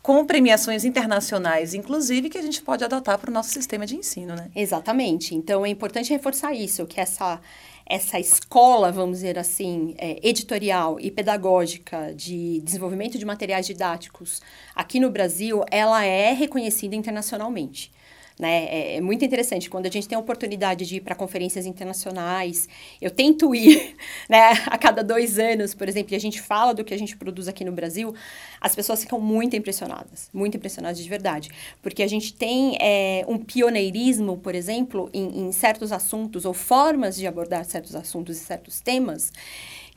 com 0.00 0.24
premiações 0.24 0.84
internacionais, 0.84 1.74
inclusive, 1.74 2.30
que 2.30 2.38
a 2.38 2.42
gente 2.42 2.62
pode 2.62 2.84
adotar 2.84 3.18
para 3.18 3.30
o 3.30 3.34
nosso 3.34 3.50
sistema 3.50 3.84
de 3.84 3.96
ensino, 3.96 4.36
né? 4.36 4.48
Exatamente. 4.54 5.34
Então, 5.34 5.66
é 5.66 5.68
importante 5.68 6.12
reforçar 6.12 6.54
isso, 6.54 6.86
que 6.86 7.00
essa 7.00 7.40
essa 7.86 8.18
escola, 8.18 8.90
vamos 8.90 9.18
dizer 9.18 9.38
assim, 9.38 9.94
é, 9.98 10.18
editorial 10.26 10.98
e 10.98 11.10
pedagógica 11.10 12.14
de 12.14 12.60
desenvolvimento 12.60 13.18
de 13.18 13.24
materiais 13.24 13.66
didáticos 13.66 14.40
aqui 14.74 14.98
no 14.98 15.10
Brasil, 15.10 15.62
ela 15.70 16.04
é 16.04 16.32
reconhecida 16.32 16.96
internacionalmente. 16.96 17.92
Né? 18.38 18.64
É, 18.64 18.96
é, 18.96 19.00
muito 19.00 19.24
interessante 19.24 19.70
quando 19.70 19.86
a 19.86 19.90
gente 19.90 20.08
tem 20.08 20.16
a 20.16 20.18
oportunidade 20.18 20.84
de 20.84 20.96
ir 20.96 21.00
para 21.00 21.14
conferências 21.14 21.66
internacionais. 21.66 22.68
Eu 23.00 23.10
tento 23.10 23.54
ir 23.54 23.94
né, 24.28 24.50
a 24.66 24.76
cada 24.76 25.04
dois 25.04 25.38
anos, 25.38 25.72
por 25.72 25.88
exemplo, 25.88 26.12
e 26.14 26.16
a 26.16 26.20
gente 26.20 26.40
fala 26.42 26.74
do 26.74 26.84
que 26.84 26.92
a 26.92 26.98
gente 26.98 27.16
produz 27.16 27.46
aqui 27.46 27.64
no 27.64 27.70
Brasil, 27.70 28.12
as 28.60 28.74
pessoas 28.74 29.02
ficam 29.02 29.20
muito 29.20 29.54
impressionadas, 29.54 30.30
muito 30.32 30.56
impressionadas 30.56 30.98
de 30.98 31.08
verdade. 31.08 31.48
Porque 31.80 32.02
a 32.02 32.08
gente 32.08 32.34
tem 32.34 32.76
é, 32.80 33.24
um 33.28 33.38
pioneirismo, 33.38 34.36
por 34.38 34.54
exemplo, 34.54 35.08
em, 35.12 35.46
em 35.46 35.52
certos 35.52 35.92
assuntos 35.92 36.44
ou 36.44 36.52
formas 36.52 37.14
de 37.14 37.26
abordar 37.28 37.64
certos 37.64 37.94
assuntos 37.94 38.36
e 38.36 38.40
certos 38.40 38.80
temas 38.80 39.32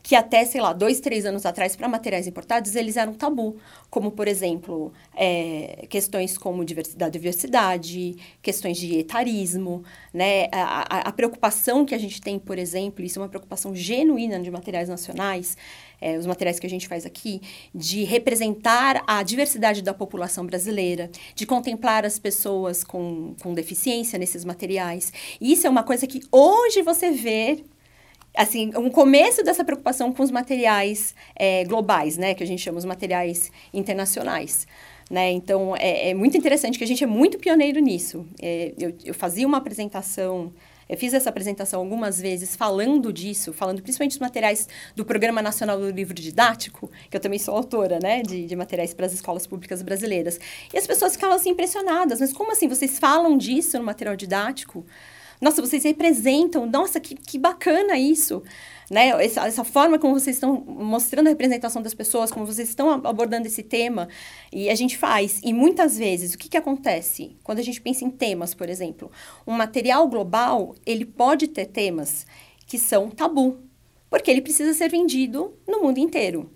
que 0.08 0.16
até, 0.16 0.46
sei 0.46 0.62
lá, 0.62 0.72
dois, 0.72 1.02
três 1.02 1.26
anos 1.26 1.46
atrás, 1.46 1.76
para 1.76 1.86
materiais 1.86 2.28
importados, 2.28 2.78
eles 2.78 2.96
eram 2.96 3.14
tabu. 3.14 3.58
Como, 3.90 4.10
por 4.10 4.26
exemplo, 4.26 4.94
é, 5.14 5.86
questões 5.90 6.38
como 6.38 6.64
diversidade, 6.64 7.12
diversidade, 7.12 8.16
questões 8.42 8.78
de 8.78 9.00
etarismo, 9.00 9.84
né? 10.14 10.48
A, 10.54 11.00
a, 11.00 11.00
a, 11.10 11.12
preocupação 11.12 11.86
que 11.86 11.94
a 11.94 11.98
gente 11.98 12.22
tem, 12.22 12.40
por 12.40 12.58
exemplo, 12.58 13.04
isso 13.04 13.20
é 13.20 13.22
uma 13.22 13.28
preocupação 13.28 13.76
genuína 13.76 14.40
de 14.40 14.50
materiais 14.50 14.88
nacionais, 14.88 15.58
é, 16.00 16.18
os 16.18 16.26
materiais 16.26 16.58
que 16.58 16.66
a 16.66 16.70
gente 16.70 16.88
faz 16.88 17.06
aqui, 17.06 17.42
de 17.76 18.06
representar 18.06 19.04
a 19.06 19.22
diversidade 19.24 19.82
da 19.82 19.94
população 19.94 20.46
brasileira, 20.46 21.12
de 21.36 21.46
contemplar 21.46 22.06
as 22.06 22.18
pessoas 22.18 22.82
com, 22.82 23.36
com 23.44 23.54
deficiência 23.54 24.18
nesses 24.18 24.46
materiais. 24.46 25.12
Isso 25.42 25.68
é 25.68 25.70
uma 25.70 25.84
coisa 25.84 26.08
que 26.08 26.22
hoje 26.32 26.82
você 26.82 27.12
vê 27.12 27.66
assim, 28.38 28.72
um 28.76 28.90
começo 28.90 29.44
dessa 29.44 29.66
preocupação 29.66 30.14
com 30.14 30.24
os 30.24 30.32
materiais 30.32 31.16
é, 31.36 31.66
globais, 31.66 32.18
né? 32.18 32.34
Que 32.34 32.44
a 32.44 32.48
gente 32.48 32.62
chama 32.62 32.78
os 32.78 32.86
materiais 32.86 33.52
internacionais. 33.74 34.68
Né? 35.10 35.32
Então, 35.32 35.76
é, 35.78 36.10
é, 36.10 36.14
muito 36.14 36.38
interessante 36.38 36.78
que 36.78 36.84
a 36.84 36.88
gente 36.88 37.04
é 37.04 37.08
muito 37.08 37.40
pioneiro 37.40 37.80
nisso. 37.80 38.26
É, 38.42 38.74
eu, 38.78 38.94
eu 39.04 39.14
fazia 39.14 39.48
uma 39.48 39.58
apresentação 39.58 40.54
eu 40.90 40.98
fiz 40.98 41.14
essa 41.14 41.30
apresentação 41.30 41.82
algumas 41.82 42.20
vezes 42.20 42.56
falando 42.56 43.12
disso, 43.12 43.52
falando 43.52 43.82
principalmente 43.82 44.12
dos 44.12 44.20
materiais 44.20 44.70
do 44.96 45.04
Programa 45.04 45.42
Nacional 45.42 45.78
do 45.78 45.90
Livro 45.90 46.14
Didático, 46.14 46.90
que 47.10 47.18
eu 47.18 47.20
também 47.20 47.40
sou 47.40 47.56
autora, 47.56 48.00
né, 48.02 48.22
de, 48.22 48.46
de 48.46 48.56
materiais 48.56 48.94
para 48.94 49.06
as 49.06 49.14
escolas 49.14 49.46
públicas 49.46 49.82
brasileiras. 49.82 50.40
E 50.74 50.78
as 50.78 50.88
pessoas 50.88 51.14
ficavam 51.14 51.36
assim 51.36 51.50
impressionadas, 51.50 52.22
mas 52.22 52.32
como 52.32 52.52
assim 52.52 52.68
vocês 52.68 52.98
falam 53.00 53.38
disso 53.38 53.78
no 53.78 53.84
material 53.84 54.16
didático? 54.16 54.86
Nossa, 55.40 55.62
vocês 55.62 55.84
representam, 55.84 56.66
nossa, 56.66 57.00
que, 57.00 57.16
que 57.16 57.38
bacana 57.38 57.98
isso. 57.98 58.42
Né? 58.90 59.10
Essa, 59.24 59.46
essa 59.46 59.64
forma 59.64 60.00
como 60.00 60.18
vocês 60.18 60.36
estão 60.36 60.64
mostrando 60.66 61.28
a 61.28 61.30
representação 61.30 61.82
das 61.82 61.94
pessoas, 61.94 62.32
como 62.32 62.46
vocês 62.46 62.70
estão 62.70 62.90
abordando 62.90 63.46
esse 63.46 63.62
tema, 63.62 64.08
e 64.52 64.70
a 64.70 64.76
gente 64.76 64.98
faz. 64.98 65.40
E 65.44 65.54
muitas 65.54 65.98
vezes, 65.98 66.34
o 66.34 66.38
que, 66.38 66.50
que 66.50 66.58
acontece? 66.58 67.36
Quando 67.44 67.60
a 67.60 67.64
gente 67.64 67.82
pensa 67.82 68.04
em 68.04 68.10
temas, 68.10 68.54
por 68.54 68.70
exemplo, 68.70 69.12
um 69.46 69.54
material 69.54 70.08
global, 70.08 70.74
ele 70.86 71.06
pode 71.06 71.48
ter 71.48 71.66
temas 71.66 72.26
que 72.66 72.80
são 72.80 73.10
tabu, 73.10 73.60
porque 74.10 74.32
ele 74.32 74.42
precisa 74.42 74.74
ser 74.74 74.90
vendido 74.90 75.54
no 75.68 75.82
mundo 75.82 76.00
inteiro. 76.00 76.50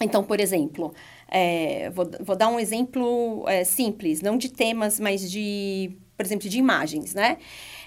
Então, 0.00 0.24
por 0.24 0.40
exemplo, 0.40 0.92
é, 1.28 1.90
vou, 1.90 2.10
vou, 2.20 2.36
dar 2.36 2.48
um 2.48 2.58
exemplo 2.58 3.44
é, 3.48 3.64
simples, 3.64 4.20
não 4.20 4.36
de 4.36 4.50
temas, 4.50 4.98
mas 4.98 5.30
de, 5.30 5.96
por 6.16 6.24
exemplo, 6.24 6.48
de 6.48 6.58
imagens, 6.58 7.14
né? 7.14 7.38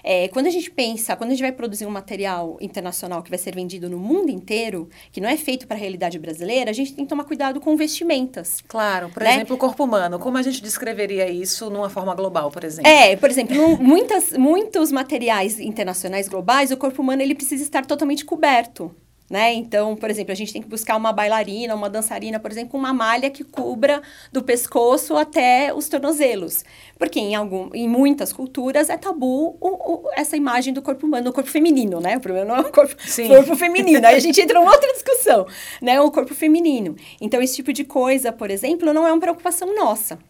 É, 0.02 0.28
quando 0.28 0.46
a 0.46 0.50
gente 0.50 0.70
pensa, 0.70 1.16
quando 1.16 1.30
a 1.30 1.32
gente 1.34 1.42
vai 1.42 1.50
produzir 1.50 1.84
um 1.84 1.90
material 1.90 2.56
internacional 2.60 3.22
que 3.22 3.30
vai 3.30 3.38
ser 3.38 3.54
vendido 3.54 3.90
no 3.90 3.98
mundo 3.98 4.30
inteiro, 4.30 4.88
que 5.10 5.20
não 5.20 5.28
é 5.28 5.36
feito 5.36 5.66
para 5.66 5.76
a 5.76 5.80
realidade 5.80 6.16
brasileira, 6.18 6.70
a 6.70 6.72
gente 6.72 6.94
tem 6.94 7.04
que 7.04 7.08
tomar 7.08 7.24
cuidado 7.24 7.60
com 7.60 7.76
vestimentas. 7.76 8.62
Claro, 8.68 9.08
por 9.08 9.22
né? 9.22 9.34
exemplo, 9.34 9.56
o 9.56 9.58
corpo 9.58 9.82
humano. 9.82 10.18
Como 10.20 10.38
a 10.38 10.42
gente 10.42 10.62
descreveria 10.62 11.28
isso 11.28 11.70
numa 11.70 11.90
forma 11.90 12.14
global, 12.14 12.52
por 12.52 12.62
exemplo? 12.62 12.88
É, 12.88 13.16
por 13.16 13.28
exemplo, 13.28 13.76
muitas, 13.82 14.32
muitos 14.32 14.92
materiais 14.92 15.58
internacionais 15.58 16.28
globais, 16.28 16.70
o 16.70 16.76
corpo 16.76 17.02
humano 17.02 17.22
ele 17.22 17.34
precisa 17.34 17.64
estar 17.64 17.84
totalmente 17.84 18.24
coberto. 18.24 18.94
Né? 19.28 19.54
Então, 19.54 19.96
por 19.96 20.08
exemplo, 20.08 20.30
a 20.30 20.36
gente 20.36 20.52
tem 20.52 20.62
que 20.62 20.68
buscar 20.68 20.96
uma 20.96 21.12
bailarina, 21.12 21.74
uma 21.74 21.90
dançarina, 21.90 22.38
por 22.38 22.50
exemplo, 22.50 22.70
com 22.70 22.78
uma 22.78 22.94
malha 22.94 23.28
que 23.28 23.42
cubra 23.42 24.00
do 24.32 24.40
pescoço 24.40 25.16
até 25.16 25.74
os 25.74 25.88
tornozelos. 25.88 26.64
Porque 26.96 27.18
em, 27.18 27.34
algum, 27.34 27.68
em 27.74 27.88
muitas 27.88 28.32
culturas 28.32 28.88
é 28.88 28.96
tabu 28.96 29.56
o, 29.60 29.68
o, 29.68 30.10
essa 30.12 30.36
imagem 30.36 30.72
do 30.72 30.80
corpo 30.80 31.06
humano, 31.06 31.30
o 31.30 31.32
corpo 31.32 31.50
feminino, 31.50 32.00
né? 32.00 32.16
O 32.16 32.20
problema 32.20 32.46
não 32.46 32.56
é 32.56 32.60
o 32.60 32.72
corpo, 32.72 32.94
corpo 32.94 33.56
feminino. 33.56 34.06
Aí 34.06 34.14
a 34.14 34.20
gente 34.20 34.40
entra 34.40 34.60
em 34.60 34.64
outra 34.64 34.90
discussão, 34.94 35.44
né? 35.82 36.00
O 36.00 36.08
corpo 36.12 36.32
feminino. 36.32 36.94
Então, 37.20 37.42
esse 37.42 37.56
tipo 37.56 37.72
de 37.72 37.82
coisa, 37.82 38.30
por 38.30 38.48
exemplo, 38.48 38.92
não 38.92 39.04
é 39.04 39.12
uma 39.12 39.20
preocupação 39.20 39.74
nossa, 39.74 40.20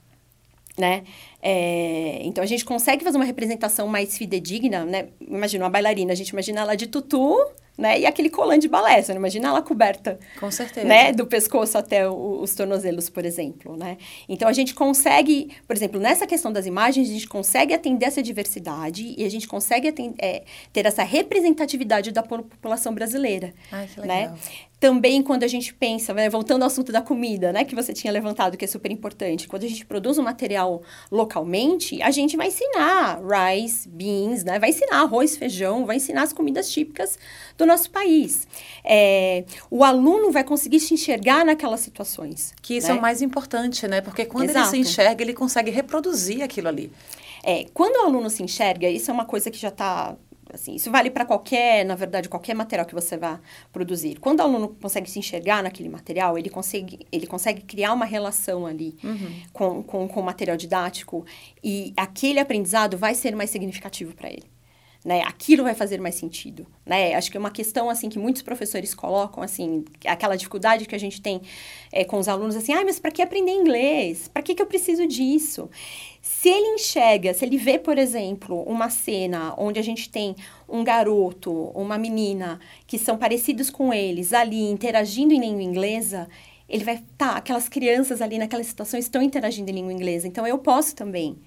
né? 0.79 1.05
É, 1.43 2.21
então, 2.23 2.43
a 2.43 2.47
gente 2.47 2.65
consegue 2.65 3.05
fazer 3.05 3.19
uma 3.19 3.27
representação 3.27 3.87
mais 3.87 4.17
fidedigna, 4.17 4.87
né? 4.87 5.09
Imagina 5.21 5.65
uma 5.65 5.71
bailarina, 5.71 6.13
a 6.13 6.17
gente 6.17 6.31
imagina 6.31 6.63
ela 6.63 6.75
de 6.75 6.87
tutu 6.87 7.37
né? 7.77 8.01
E 8.01 8.07
aquele 8.07 8.31
colã 8.31 8.59
de 8.59 8.69
balé, 8.69 9.03
você 9.03 9.13
não 9.13 9.21
imagina 9.21 9.49
ela 9.49 9.63
coberta. 9.63 10.19
Com 10.39 10.51
certeza. 10.51 10.87
Né? 10.87 11.13
Do 11.13 11.27
pescoço 11.27 11.77
até 11.77 12.09
o, 12.09 12.41
os 12.41 12.55
tornozelos, 12.55 13.11
por 13.11 13.25
exemplo, 13.25 13.77
né? 13.77 13.99
Então, 14.29 14.49
a 14.49 14.53
gente 14.53 14.75
consegue, 14.75 15.51
por 15.67 15.77
exemplo, 15.77 16.01
nessa 16.01 16.27
questão 16.27 16.53
das 16.53 16.67
imagens, 16.67 17.09
a 17.09 17.13
gente 17.13 17.29
consegue 17.29 17.75
atender 17.75 18.07
essa 18.07 18.23
diversidade 18.23 19.15
e 19.17 19.25
a 19.25 19.29
gente 19.29 19.47
consegue 19.47 19.89
atender, 19.89 20.17
é, 20.19 20.45
ter 20.73 20.87
essa 20.87 21.03
representatividade 21.03 22.13
da 22.13 22.23
população 22.23 22.95
brasileira. 22.95 23.53
Ai, 23.71 23.87
que 23.87 24.01
né? 24.01 24.21
legal. 24.21 24.33
Né? 24.33 24.39
Também 24.79 25.23
quando 25.23 25.43
a 25.43 25.49
gente 25.49 25.73
pensa, 25.73 26.13
né, 26.13 26.29
voltando 26.29 26.63
ao 26.63 26.67
assunto 26.67 26.93
da 26.93 27.01
comida, 27.01 27.53
né, 27.53 27.65
que 27.65 27.75
você 27.75 27.93
tinha 27.93 28.13
levantado, 28.13 28.57
que 28.57 28.65
é 28.65 28.69
super 28.69 28.91
importante, 28.91 29.49
quando 29.49 29.65
a 29.65 29.69
gente 29.69 29.87
produz 29.87 30.19
um 30.19 30.23
material 30.23 30.83
localmente, 31.11 32.03
a 32.03 32.11
gente 32.11 32.37
vai 32.37 32.49
ensinar 32.49 33.21
rice, 33.23 33.89
beans, 33.89 34.45
né, 34.45 34.59
vai 34.59 34.71
ensinar 34.71 35.01
arroz, 35.01 35.37
feijão, 35.37 35.87
vai 35.87 35.97
ensinar 35.97 36.23
as 36.23 36.33
comidas 36.33 36.71
típicas 36.71 37.19
do 37.57 37.65
nosso 37.65 37.91
país. 37.91 38.47
É, 38.85 39.45
o 39.71 39.83
aluno 39.83 40.31
vai 40.31 40.45
conseguir 40.45 40.81
se 40.81 40.93
enxergar 40.93 41.45
naquelas 41.45 41.81
situações. 41.81 42.53
Que 42.61 42.77
isso 42.77 42.89
é 42.89 42.91
né? 42.91 42.97
é 42.97 42.99
o 42.99 43.03
mais 43.03 43.23
importante, 43.23 43.89
né? 43.89 44.01
Porque 44.01 44.27
quando 44.27 44.51
Exato. 44.51 44.75
ele 44.75 44.85
se 44.85 44.91
enxerga, 44.91 45.23
ele 45.23 45.35
consegue 45.35 45.71
reproduzir 45.71 46.43
aquilo 46.43 46.69
ali. 46.69 46.93
É, 47.43 47.65
quando 47.73 47.97
o 47.97 48.07
aluno 48.07 48.29
se 48.29 48.43
enxerga, 48.43 48.89
isso 48.89 49.11
é 49.11 49.15
uma 49.15 49.25
coisa 49.25 49.51
que 49.51 49.59
já 49.59 49.69
está 49.69 50.17
Assim, 50.57 50.75
isso 50.75 50.91
vale 50.91 51.11
para 51.11 51.25
qualquer, 51.25 51.85
na 51.85 51.95
verdade, 51.95 52.29
qualquer 52.29 52.55
material 52.55 52.87
que 52.87 52.95
você 52.95 53.17
vá 53.17 53.39
produzir. 53.73 54.19
Quando 54.19 54.41
o 54.41 54.43
aluno 54.43 54.69
consegue 54.81 55.09
se 55.09 55.19
enxergar 55.19 55.63
naquele 55.63 55.89
material, 55.89 56.37
ele 56.37 56.51
consegue, 56.51 57.07
ele 57.13 57.27
consegue 57.27 57.63
criar 57.63 57.93
uma 57.93 58.05
relação 58.05 58.67
ali 58.67 58.97
uhum. 59.05 59.43
com, 59.53 59.83
com, 59.83 60.09
com 60.09 60.21
o 60.21 60.25
material 60.25 60.57
didático 60.57 61.25
e 61.63 61.93
aquele 61.97 62.41
aprendizado 62.41 62.97
vai 62.97 63.15
ser 63.15 63.37
mais 63.37 63.51
significativo 63.51 64.15
para 64.15 64.31
ele. 64.31 64.56
Né? 65.07 65.23
Aquilo 65.23 65.63
vai 65.63 65.73
fazer 65.73 66.01
mais 66.01 66.17
sentido, 66.17 66.67
né? 66.85 67.15
Acho 67.15 67.31
que 67.31 67.37
é 67.37 67.41
uma 67.41 67.53
questão, 67.53 67.89
assim, 67.89 68.09
que 68.09 68.19
muitos 68.19 68.43
professores 68.43 68.93
colocam, 68.93 69.41
assim, 69.41 69.85
aquela 70.05 70.35
dificuldade 70.35 70.85
que 70.85 70.97
a 70.97 70.99
gente 70.99 71.23
tem 71.23 71.41
é, 71.93 72.03
com 72.03 72.19
os 72.19 72.27
alunos, 72.27 72.57
assim, 72.57 72.73
ah, 72.73 72.83
mas 72.85 72.99
para 72.99 73.13
que 73.13 73.23
aprender 73.23 73.53
inglês? 73.53 74.27
Para 74.27 74.43
que, 74.43 74.53
que 74.53 74.61
eu 74.61 74.67
preciso 74.67 75.07
disso? 75.07 75.71
Se 76.21 76.49
ele 76.49 76.75
enxerga, 76.75 77.33
se 77.33 77.45
ele 77.45 77.57
vê, 77.57 77.79
por 77.79 77.99
exemplo, 77.99 78.65
uma 78.65 78.91
cena 78.91 79.55
onde 79.57 79.79
a 79.79 79.83
gente 79.83 80.11
tem 80.11 80.35
um 80.69 80.83
garoto, 80.83 81.53
uma 81.73 81.97
menina, 81.97 82.59
que 82.85 82.99
são 82.99 83.17
parecidos 83.17 83.71
com 83.71 83.95
eles 83.95 84.33
ali, 84.33 84.69
interagindo 84.69 85.33
em 85.33 85.39
língua 85.39 85.63
inglesa, 85.63 86.29
ele 86.69 86.83
vai, 86.83 87.01
tá, 87.17 87.37
aquelas 87.37 87.69
crianças 87.69 88.21
ali 88.21 88.39
naquela 88.39 88.65
situação 88.65 88.99
estão 88.99 89.23
interagindo 89.23 89.71
em 89.71 89.75
língua 89.75 89.93
inglesa, 89.93 90.27
então 90.27 90.45
eu 90.45 90.59
posso 90.59 90.97
também. 90.97 91.39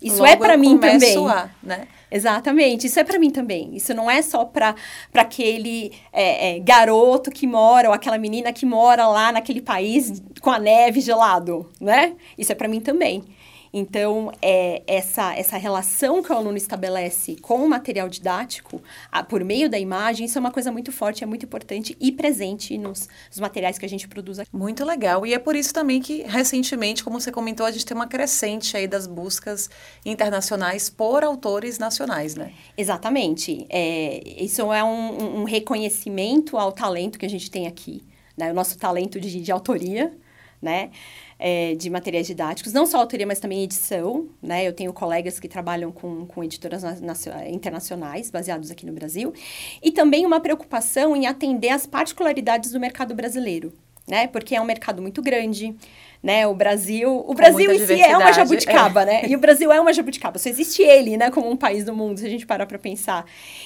Isso 0.00 0.18
Logo 0.18 0.28
é 0.28 0.36
para 0.36 0.56
mim 0.56 0.78
também. 0.78 1.28
A, 1.28 1.50
né? 1.62 1.86
Exatamente, 2.10 2.86
isso 2.86 2.98
é 2.98 3.04
para 3.04 3.18
mim 3.18 3.30
também. 3.30 3.76
Isso 3.76 3.94
não 3.94 4.10
é 4.10 4.20
só 4.22 4.44
para 4.44 4.74
aquele 5.14 5.92
é, 6.12 6.56
é, 6.56 6.58
garoto 6.58 7.30
que 7.30 7.46
mora 7.46 7.88
ou 7.88 7.94
aquela 7.94 8.18
menina 8.18 8.52
que 8.52 8.66
mora 8.66 9.06
lá 9.06 9.30
naquele 9.30 9.60
país 9.60 10.22
com 10.40 10.50
a 10.50 10.58
neve 10.58 11.00
gelado, 11.00 11.70
né? 11.80 12.14
Isso 12.36 12.50
é 12.50 12.54
para 12.54 12.66
mim 12.66 12.80
também. 12.80 13.24
Então, 13.72 14.32
é, 14.42 14.82
essa, 14.86 15.34
essa 15.34 15.56
relação 15.56 16.22
que 16.22 16.32
o 16.32 16.36
aluno 16.36 16.56
estabelece 16.56 17.36
com 17.36 17.64
o 17.64 17.68
material 17.68 18.08
didático, 18.08 18.82
a, 19.10 19.22
por 19.22 19.44
meio 19.44 19.70
da 19.70 19.78
imagem, 19.78 20.26
isso 20.26 20.36
é 20.36 20.40
uma 20.40 20.50
coisa 20.50 20.72
muito 20.72 20.90
forte, 20.90 21.22
é 21.22 21.26
muito 21.26 21.46
importante 21.46 21.96
e 22.00 22.10
presente 22.10 22.76
nos, 22.76 23.08
nos, 23.28 23.38
materiais 23.38 23.78
que 23.78 23.86
a 23.86 23.88
gente 23.88 24.08
produz 24.08 24.40
aqui. 24.40 24.50
Muito 24.52 24.84
legal. 24.84 25.24
E 25.24 25.34
é 25.34 25.38
por 25.38 25.54
isso 25.54 25.72
também 25.72 26.00
que, 26.00 26.22
recentemente, 26.22 27.04
como 27.04 27.20
você 27.20 27.30
comentou, 27.30 27.64
a 27.64 27.70
gente 27.70 27.86
tem 27.86 27.96
uma 27.96 28.08
crescente 28.08 28.76
aí 28.76 28.88
das 28.88 29.06
buscas 29.06 29.70
internacionais 30.04 30.90
por 30.90 31.22
autores 31.22 31.78
nacionais, 31.78 32.34
né? 32.34 32.52
Exatamente. 32.76 33.66
É, 33.68 34.20
isso 34.42 34.72
é 34.72 34.82
um, 34.82 35.42
um 35.42 35.44
reconhecimento 35.44 36.58
ao 36.58 36.72
talento 36.72 37.18
que 37.18 37.26
a 37.26 37.30
gente 37.30 37.50
tem 37.50 37.68
aqui, 37.68 38.02
né? 38.36 38.50
O 38.50 38.54
nosso 38.54 38.76
talento 38.76 39.20
de, 39.20 39.40
de 39.40 39.52
autoria, 39.52 40.12
né? 40.60 40.90
É, 41.40 41.74
de 41.74 41.88
materiais 41.88 42.26
didáticos, 42.26 42.74
não 42.74 42.84
só 42.84 42.98
autoria, 42.98 43.26
mas 43.26 43.40
também 43.40 43.62
edição, 43.62 44.28
né? 44.42 44.68
Eu 44.68 44.74
tenho 44.74 44.92
colegas 44.92 45.40
que 45.40 45.48
trabalham 45.48 45.90
com, 45.90 46.26
com 46.26 46.44
editoras 46.44 46.84
internacionais, 47.48 48.30
baseados 48.30 48.70
aqui 48.70 48.84
no 48.84 48.92
Brasil, 48.92 49.32
e 49.82 49.90
também 49.90 50.26
uma 50.26 50.38
preocupação 50.38 51.16
em 51.16 51.26
atender 51.26 51.70
às 51.70 51.86
particularidades 51.86 52.72
do 52.72 52.78
mercado 52.78 53.14
brasileiro, 53.14 53.72
né? 54.06 54.26
Porque 54.26 54.54
é 54.54 54.60
um 54.60 54.66
mercado 54.66 55.00
muito 55.00 55.22
grande, 55.22 55.74
né? 56.22 56.46
O 56.46 56.54
Brasil, 56.54 57.24
o 57.26 57.34
Brasil 57.34 57.72
em 57.72 57.86
si 57.86 58.00
é 58.00 58.16
uma 58.16 58.32
jabuticaba, 58.32 59.02
é. 59.02 59.06
né? 59.06 59.22
E 59.28 59.34
o 59.34 59.38
Brasil 59.38 59.72
é 59.72 59.80
uma 59.80 59.92
jabuticaba, 59.92 60.38
só 60.38 60.48
existe 60.48 60.82
ele, 60.82 61.16
né, 61.16 61.30
como 61.30 61.50
um 61.50 61.56
país 61.56 61.84
do 61.84 61.94
mundo, 61.94 62.18
se 62.18 62.26
a 62.26 62.28
gente 62.28 62.46
parar 62.46 62.66
para 62.66 62.78
pensar. 62.78 63.24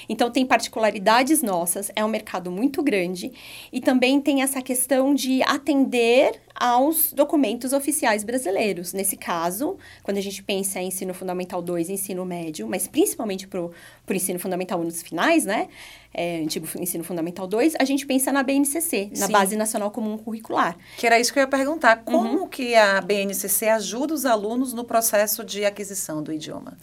Então 0.09 0.31
tem 0.31 0.47
particularidades 0.47 1.43
nossas, 1.43 1.91
é 1.97 2.05
um 2.05 2.09
mercado 2.09 2.51
muito 2.51 2.83
grande 2.83 3.33
e 3.73 3.81
também 3.81 4.21
tem 4.21 4.43
essa 4.43 4.63
questão 4.63 5.15
de 5.15 5.43
atender 5.43 6.41
aos 6.55 7.13
documentos 7.13 7.73
oficiais 7.73 8.23
brasileiros. 8.23 8.93
Nesse 8.93 9.17
caso, 9.17 9.77
quando 10.03 10.19
a 10.19 10.21
gente 10.21 10.43
pensa 10.43 10.81
em 10.81 10.89
ensino 10.89 11.13
fundamental 11.13 11.61
2 11.61 11.89
e 11.89 11.93
ensino 11.95 12.25
médio, 12.25 12.69
mas 12.69 12.87
principalmente 12.87 13.49
para 13.49 13.61
o 13.61 13.73
ensino 14.11 14.39
fundamental 14.39 14.79
1 14.81 14.85
nos 14.85 15.03
finais, 15.03 15.45
né? 15.45 15.69
É, 16.17 16.37
antigo 16.37 16.69
ensino 16.79 17.03
fundamental 17.03 17.45
2, 17.45 17.75
a 17.77 17.85
gente 17.85 18.07
pensa 18.07 18.31
na 18.31 18.45
BNCC, 18.45 19.11
na 19.17 19.27
Sim. 19.27 19.33
Base 19.33 19.57
Nacional 19.57 19.91
Comum 19.91 20.17
Curricular. 20.17 20.77
Que 20.97 21.09
era 21.09 21.19
isso 21.19 21.33
que 21.33 21.41
eu 21.41 21.43
ia 21.43 21.49
perguntar. 21.49 22.05
Como 22.05 22.43
uhum. 22.43 22.44
Que 22.47 22.75
a 22.75 23.01
BNCC 23.01 23.69
ajuda 23.69 24.15
os 24.15 24.25
alunos 24.27 24.73
no 24.73 24.85
processo 24.85 25.45
de 25.45 25.65
aquisição 25.65 26.23
do 26.23 26.33
idioma? 26.33 26.77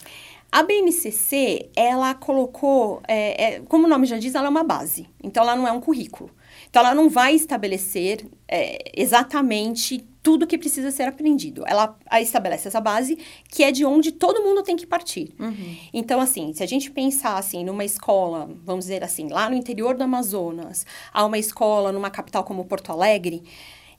A 0.52 0.62
BNCC, 0.62 1.70
ela 1.74 2.14
colocou, 2.14 3.00
é, 3.08 3.44
é, 3.44 3.60
como 3.60 3.86
o 3.86 3.88
nome 3.88 4.06
já 4.06 4.18
diz, 4.18 4.34
ela 4.34 4.48
é 4.48 4.50
uma 4.50 4.62
base. 4.62 5.08
Então, 5.22 5.42
ela 5.42 5.56
não 5.56 5.66
é 5.66 5.72
um 5.72 5.80
currículo. 5.80 6.30
Então, 6.68 6.80
ela 6.84 6.94
não 6.94 7.08
vai 7.08 7.34
estabelecer 7.34 8.26
é, 8.46 8.92
exatamente 8.94 10.06
tudo 10.22 10.46
que 10.46 10.58
precisa 10.58 10.90
ser 10.90 11.04
aprendido. 11.04 11.64
Ela 11.66 11.96
estabelece 12.20 12.68
essa 12.68 12.82
base 12.82 13.16
que 13.48 13.64
é 13.64 13.72
de 13.72 13.84
onde 13.86 14.12
todo 14.12 14.42
mundo 14.42 14.62
tem 14.62 14.76
que 14.76 14.86
partir. 14.86 15.34
Uhum. 15.40 15.76
Então, 15.92 16.20
assim, 16.20 16.52
se 16.52 16.62
a 16.62 16.66
gente 16.66 16.90
pensar 16.90 17.38
assim 17.38 17.64
numa 17.64 17.84
escola, 17.84 18.48
vamos 18.62 18.84
dizer 18.84 19.02
assim, 19.02 19.28
lá 19.28 19.48
no 19.48 19.56
interior 19.56 19.96
do 19.96 20.04
Amazonas, 20.04 20.86
há 21.12 21.24
uma 21.24 21.38
escola 21.38 21.90
numa 21.90 22.10
capital 22.10 22.44
como 22.44 22.64
Porto 22.66 22.92
Alegre, 22.92 23.42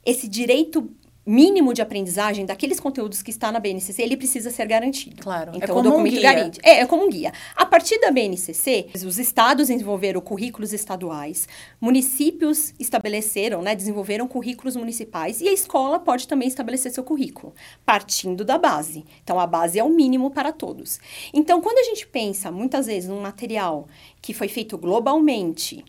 esse 0.06 0.28
direito 0.28 0.90
mínimo 1.26 1.74
de 1.74 1.82
aprendizagem 1.82 2.46
daqueles 2.46 2.80
conteúdos 2.80 3.22
que 3.22 3.32
está 3.32 3.52
na 3.52 3.60
BNCC, 3.60 4.02
ele 4.02 4.18
precisa 4.18 4.52
ser 4.52 4.68
garantido. 4.68 5.22
Claro. 5.22 5.52
É 5.54 5.58
então, 5.58 5.66
é 5.66 5.68
como 5.68 5.80
o 5.80 5.84
documento 5.84 6.14
um 6.14 6.18
guia. 6.18 6.34
garante. 6.34 6.60
É, 6.64 6.80
é 6.82 6.86
como 6.86 7.06
um 7.06 7.10
guia. 7.10 7.32
A 7.56 7.66
partir 7.66 8.00
da 8.00 8.12
BNCC, 8.12 8.90
os 9.06 9.18
estados 9.18 9.68
desenvolveram 9.68 10.20
currículos 10.22 10.74
estaduais, 10.74 11.48
municípios 11.80 12.74
estabeleceram, 12.80 13.62
né, 13.62 13.76
desenvolveram 13.76 14.28
currículos 14.28 14.76
municipais 14.76 15.42
e 15.42 15.48
a 15.48 15.54
escola 15.54 16.00
pode 16.00 16.28
também 16.28 16.48
estabelecer 16.48 16.92
seu 16.92 17.04
currículo, 17.04 17.54
partindo 17.86 18.44
da 18.44 18.58
base. 18.58 19.06
Então, 19.24 19.40
a 19.40 19.48
base 19.48 19.80
é 19.80 19.84
o 19.84 19.90
mínimo 19.90 20.32
para 20.32 20.52
todos. 20.52 21.00
Então, 21.34 21.62
quando 21.62 21.78
a 21.78 21.84
gente 21.84 22.06
pensa, 22.08 22.52
muitas 22.52 22.86
vezes, 22.86 23.10
num 23.10 23.22
material 23.22 23.88
que 24.22 24.34
foi 24.34 24.48
feito 24.48 24.78
globalmente, 24.78 25.84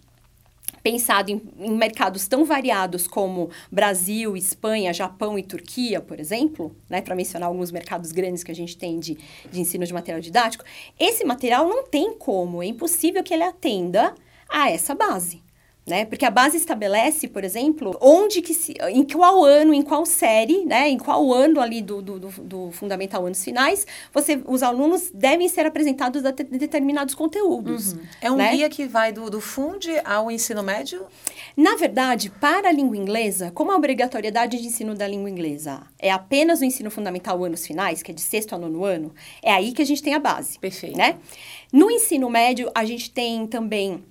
pensado 0.84 1.32
em, 1.32 1.40
em, 1.58 1.74
mercados 1.74 2.28
tão 2.28 2.44
variados 2.44 3.08
como 3.08 3.48
Brasil, 3.72 4.36
Espanha, 4.36 4.92
Japão 4.92 5.38
e 5.38 5.42
Turquia, 5.42 5.98
por 5.98 6.20
exemplo, 6.20 6.76
né, 6.90 7.00
para 7.00 7.16
mencionar 7.16 7.48
alguns 7.48 7.72
mercados 7.72 8.12
grandes 8.12 8.44
que 8.44 8.52
a 8.52 8.54
gente 8.54 8.76
tem 8.76 9.00
de, 9.00 9.16
de 9.50 9.60
ensino 9.60 9.86
de 9.86 9.94
material 9.94 10.20
didático, 10.20 10.62
esse 11.00 11.24
material 11.24 11.66
não 11.66 11.84
tem 11.84 12.12
como, 12.18 12.62
é 12.62 12.66
impossível 12.66 13.24
que 13.24 13.32
ele 13.32 13.42
atenda 13.42 14.14
a 14.46 14.70
essa 14.70 14.94
base 14.94 15.43
né? 15.86 16.04
Porque 16.06 16.24
a 16.24 16.30
base 16.30 16.56
estabelece, 16.56 17.28
por 17.28 17.44
exemplo, 17.44 17.96
onde 18.00 18.40
que 18.40 18.54
se, 18.54 18.74
em 18.90 19.04
qual 19.04 19.44
ano, 19.44 19.74
em 19.74 19.82
qual 19.82 20.06
série, 20.06 20.64
né? 20.64 20.88
Em 20.88 20.98
qual 20.98 21.32
ano 21.32 21.60
ali 21.60 21.82
do, 21.82 22.00
do, 22.00 22.18
do, 22.18 22.70
fundamental 22.72 23.26
anos 23.26 23.44
finais, 23.44 23.86
você, 24.12 24.40
os 24.46 24.62
alunos 24.62 25.10
devem 25.12 25.46
ser 25.46 25.66
apresentados 25.66 26.24
a 26.24 26.30
de, 26.30 26.44
determinados 26.44 27.14
conteúdos. 27.14 27.92
Uhum. 27.92 28.00
É 28.20 28.30
um 28.30 28.36
né? 28.36 28.52
guia 28.52 28.70
que 28.70 28.86
vai 28.86 29.12
do, 29.12 29.28
do 29.28 29.40
FUND 29.40 29.88
ao 30.04 30.30
ensino 30.30 30.62
médio? 30.62 31.06
Na 31.54 31.76
verdade, 31.76 32.30
para 32.30 32.70
a 32.70 32.72
língua 32.72 32.96
inglesa, 32.96 33.50
como 33.50 33.70
a 33.70 33.76
obrigatoriedade 33.76 34.58
de 34.58 34.66
ensino 34.66 34.94
da 34.94 35.06
língua 35.06 35.28
inglesa 35.28 35.82
é 35.98 36.10
apenas 36.10 36.60
o 36.60 36.64
ensino 36.64 36.90
fundamental 36.90 37.44
anos 37.44 37.66
finais, 37.66 38.02
que 38.02 38.10
é 38.10 38.14
de 38.14 38.22
sexto 38.22 38.54
a 38.54 38.58
nono 38.58 38.84
ano, 38.84 39.14
é 39.42 39.52
aí 39.52 39.72
que 39.72 39.82
a 39.82 39.86
gente 39.86 40.02
tem 40.02 40.14
a 40.14 40.18
base. 40.18 40.58
Perfeito. 40.58 40.96
Né? 40.96 41.18
No 41.70 41.90
ensino 41.90 42.30
médio, 42.30 42.70
a 42.74 42.84
gente 42.84 43.10
tem 43.10 43.46
também 43.46 44.02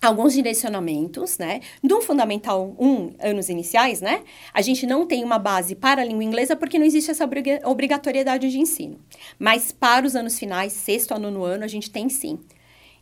alguns 0.00 0.32
direcionamentos, 0.32 1.36
né? 1.38 1.60
Do 1.82 2.00
Fundamental 2.00 2.74
1, 2.78 3.14
anos 3.20 3.48
iniciais, 3.48 4.00
né? 4.00 4.22
A 4.52 4.62
gente 4.62 4.86
não 4.86 5.06
tem 5.06 5.22
uma 5.22 5.38
base 5.38 5.74
para 5.74 6.00
a 6.00 6.04
língua 6.04 6.24
inglesa 6.24 6.56
porque 6.56 6.78
não 6.78 6.86
existe 6.86 7.10
essa 7.10 7.28
obrigatoriedade 7.64 8.50
de 8.50 8.58
ensino. 8.58 8.98
Mas 9.38 9.70
para 9.70 10.06
os 10.06 10.16
anos 10.16 10.38
finais, 10.38 10.72
sexto 10.72 11.12
a 11.12 11.18
nono 11.18 11.44
ano, 11.44 11.64
a 11.64 11.68
gente 11.68 11.90
tem 11.90 12.08
sim. 12.08 12.38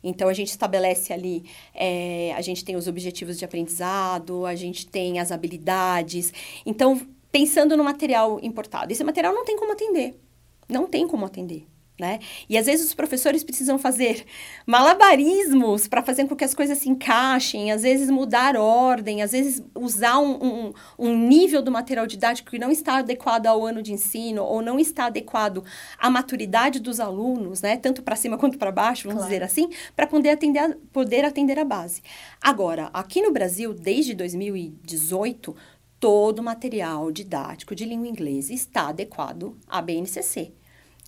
Então, 0.03 0.29
a 0.29 0.33
gente 0.33 0.49
estabelece 0.49 1.11
ali, 1.11 1.43
é, 1.73 2.33
a 2.35 2.41
gente 2.41 2.63
tem 2.63 2.75
os 2.77 2.87
objetivos 2.87 3.37
de 3.37 3.43
aprendizado, 3.43 4.45
a 4.45 4.55
gente 4.55 4.87
tem 4.87 5.19
as 5.19 5.29
habilidades. 5.31 6.33
Então, 6.65 7.01
pensando 7.31 7.75
no 7.75 7.83
material 7.83 8.39
importado, 8.41 8.91
esse 8.93 9.03
material 9.03 9.33
não 9.33 9.43
tem 9.43 9.57
como 9.57 9.73
atender. 9.73 10.17
Não 10.69 10.87
tem 10.87 11.07
como 11.07 11.25
atender 11.25 11.65
né? 11.99 12.19
E 12.47 12.57
às 12.57 12.65
vezes 12.65 12.87
os 12.87 12.93
professores 12.93 13.43
precisam 13.43 13.77
fazer 13.77 14.25
malabarismos 14.65 15.87
para 15.87 16.01
fazer 16.01 16.25
com 16.27 16.35
que 16.35 16.43
as 16.43 16.55
coisas 16.55 16.77
se 16.77 16.89
encaixem, 16.89 17.71
às 17.71 17.83
vezes 17.83 18.09
mudar 18.09 18.55
ordem, 18.55 19.21
às 19.21 19.31
vezes 19.31 19.61
usar 19.75 20.19
um, 20.19 20.43
um, 20.43 20.73
um 20.97 21.27
nível 21.27 21.61
do 21.61 21.71
material 21.71 22.07
didático 22.07 22.51
que 22.51 22.59
não 22.59 22.71
está 22.71 22.97
adequado 22.97 23.47
ao 23.47 23.65
ano 23.65 23.81
de 23.81 23.91
ensino 23.93 24.43
ou 24.43 24.61
não 24.61 24.79
está 24.79 25.05
adequado 25.05 25.63
à 25.97 26.09
maturidade 26.09 26.79
dos 26.79 26.99
alunos, 26.99 27.61
né? 27.61 27.77
Tanto 27.77 28.01
para 28.01 28.15
cima 28.15 28.37
quanto 28.37 28.57
para 28.57 28.71
baixo, 28.71 29.07
vamos 29.07 29.23
claro. 29.23 29.33
dizer 29.33 29.43
assim, 29.43 29.69
para 29.95 30.07
poder 30.07 30.29
atender, 30.29 30.59
a, 30.59 30.75
poder 30.93 31.25
atender 31.25 31.59
a 31.59 31.65
base. 31.65 32.01
Agora, 32.41 32.89
aqui 32.93 33.21
no 33.21 33.31
Brasil, 33.31 33.73
desde 33.73 34.13
2018, 34.13 35.55
todo 35.99 36.39
o 36.39 36.43
material 36.43 37.11
didático 37.11 37.75
de 37.75 37.83
língua 37.83 38.07
inglesa 38.07 38.53
está 38.53 38.87
adequado 38.87 39.57
à 39.67 39.81
BNCC 39.81 40.53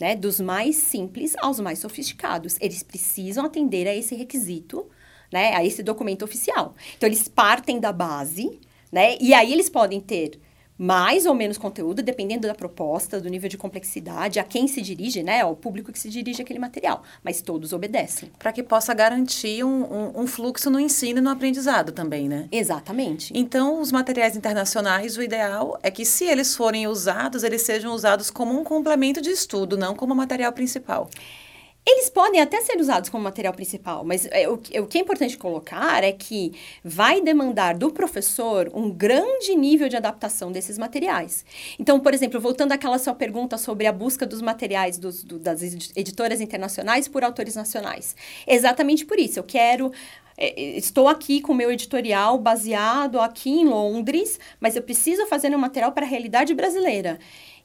né? 0.01 0.15
Dos 0.15 0.41
mais 0.41 0.75
simples 0.75 1.35
aos 1.37 1.59
mais 1.59 1.77
sofisticados. 1.77 2.57
Eles 2.59 2.81
precisam 2.81 3.45
atender 3.45 3.87
a 3.87 3.95
esse 3.95 4.15
requisito, 4.15 4.89
né? 5.31 5.53
A 5.55 5.63
esse 5.63 5.83
documento 5.83 6.25
oficial. 6.25 6.73
Então, 6.97 7.07
eles 7.07 7.27
partem 7.27 7.79
da 7.79 7.93
base, 7.93 8.59
né? 8.91 9.15
E 9.21 9.31
aí 9.31 9.53
eles 9.53 9.69
podem 9.69 10.01
ter 10.01 10.39
mais 10.77 11.25
ou 11.25 11.33
menos 11.35 11.57
conteúdo, 11.57 12.01
dependendo 12.01 12.47
da 12.47 12.55
proposta, 12.55 13.21
do 13.21 13.29
nível 13.29 13.49
de 13.49 13.57
complexidade, 13.57 14.39
a 14.39 14.43
quem 14.43 14.67
se 14.67 14.81
dirige, 14.81 15.21
né? 15.21 15.41
Ao 15.41 15.55
público 15.55 15.91
que 15.91 15.99
se 15.99 16.09
dirige 16.09 16.41
aquele 16.41 16.59
material. 16.59 17.03
Mas 17.23 17.41
todos 17.41 17.71
obedecem. 17.71 18.31
Para 18.39 18.51
que 18.51 18.63
possa 18.63 18.93
garantir 18.93 19.63
um, 19.63 19.83
um, 19.83 20.21
um, 20.21 20.27
fluxo 20.27 20.69
no 20.69 20.79
ensino 20.79 21.19
e 21.19 21.21
no 21.21 21.29
aprendizado 21.29 21.91
também, 21.91 22.27
né? 22.27 22.47
Exatamente. 22.51 23.31
Então, 23.35 23.79
os 23.79 23.91
materiais 23.91 24.35
internacionais, 24.35 25.17
o 25.17 25.21
ideal 25.21 25.77
é 25.83 25.91
que, 25.91 26.05
se 26.05 26.25
eles 26.25 26.55
forem 26.55 26.87
usados, 26.87 27.43
eles 27.43 27.61
sejam 27.61 27.93
usados 27.93 28.29
como 28.31 28.59
um 28.59 28.63
complemento 28.63 29.21
de 29.21 29.29
estudo, 29.29 29.77
não 29.77 29.95
como 29.95 30.15
material 30.15 30.51
principal. 30.51 31.09
Eles 31.85 32.11
podem 32.11 32.39
até 32.39 32.61
ser 32.61 32.77
usados 32.79 33.09
como 33.09 33.23
material 33.23 33.53
principal, 33.53 34.03
mas 34.05 34.27
é, 34.31 34.47
o, 34.47 34.57
que 34.57 34.97
é 34.97 35.01
importante 35.01 35.35
colocar 35.35 36.03
é 36.03 36.11
que 36.11 36.53
vai 36.83 37.21
demandar 37.21 37.75
do 37.75 37.91
professor 37.91 38.69
um 38.73 38.91
grande 38.91 39.55
nível 39.55 39.89
de 39.89 39.97
adaptação 39.97 40.51
desses 40.51 40.77
materiais. 40.77 41.43
Então, 41.79 41.99
por 41.99 42.13
exemplo, 42.13 42.39
voltando 42.39 42.71
àquela 42.71 42.99
sua 42.99 43.15
pergunta 43.15 43.57
sobre 43.57 43.87
a 43.87 43.91
busca 43.91 44.27
dos 44.27 44.43
materiais 44.43 44.99
dos, 44.99 45.23
do, 45.23 45.39
das 45.39 45.63
editoras 45.95 46.39
internacionais 46.39 47.07
por 47.07 47.23
autores 47.23 47.55
nacionais. 47.55 48.15
Exatamente 48.45 49.03
por 49.03 49.17
isso, 49.17 49.39
eu 49.39 49.43
quero 49.43 49.91
é, 50.37 50.77
estou 50.77 51.07
aqui 51.07 51.41
com 51.41 51.51
o 51.51 51.55
meu 51.55 51.71
editorial 51.71 52.37
baseado 52.37 53.19
aqui 53.19 53.49
em 53.49 53.65
Londres, 53.65 54.39
mas 54.59 54.75
eu 54.75 54.81
preciso 54.81 55.25
fazer 55.27 55.53
um 55.55 55.59
material 55.59 55.91
para 55.91 56.05
a 56.05 56.09
realidade 56.09 56.53
brasileira. 56.53 57.19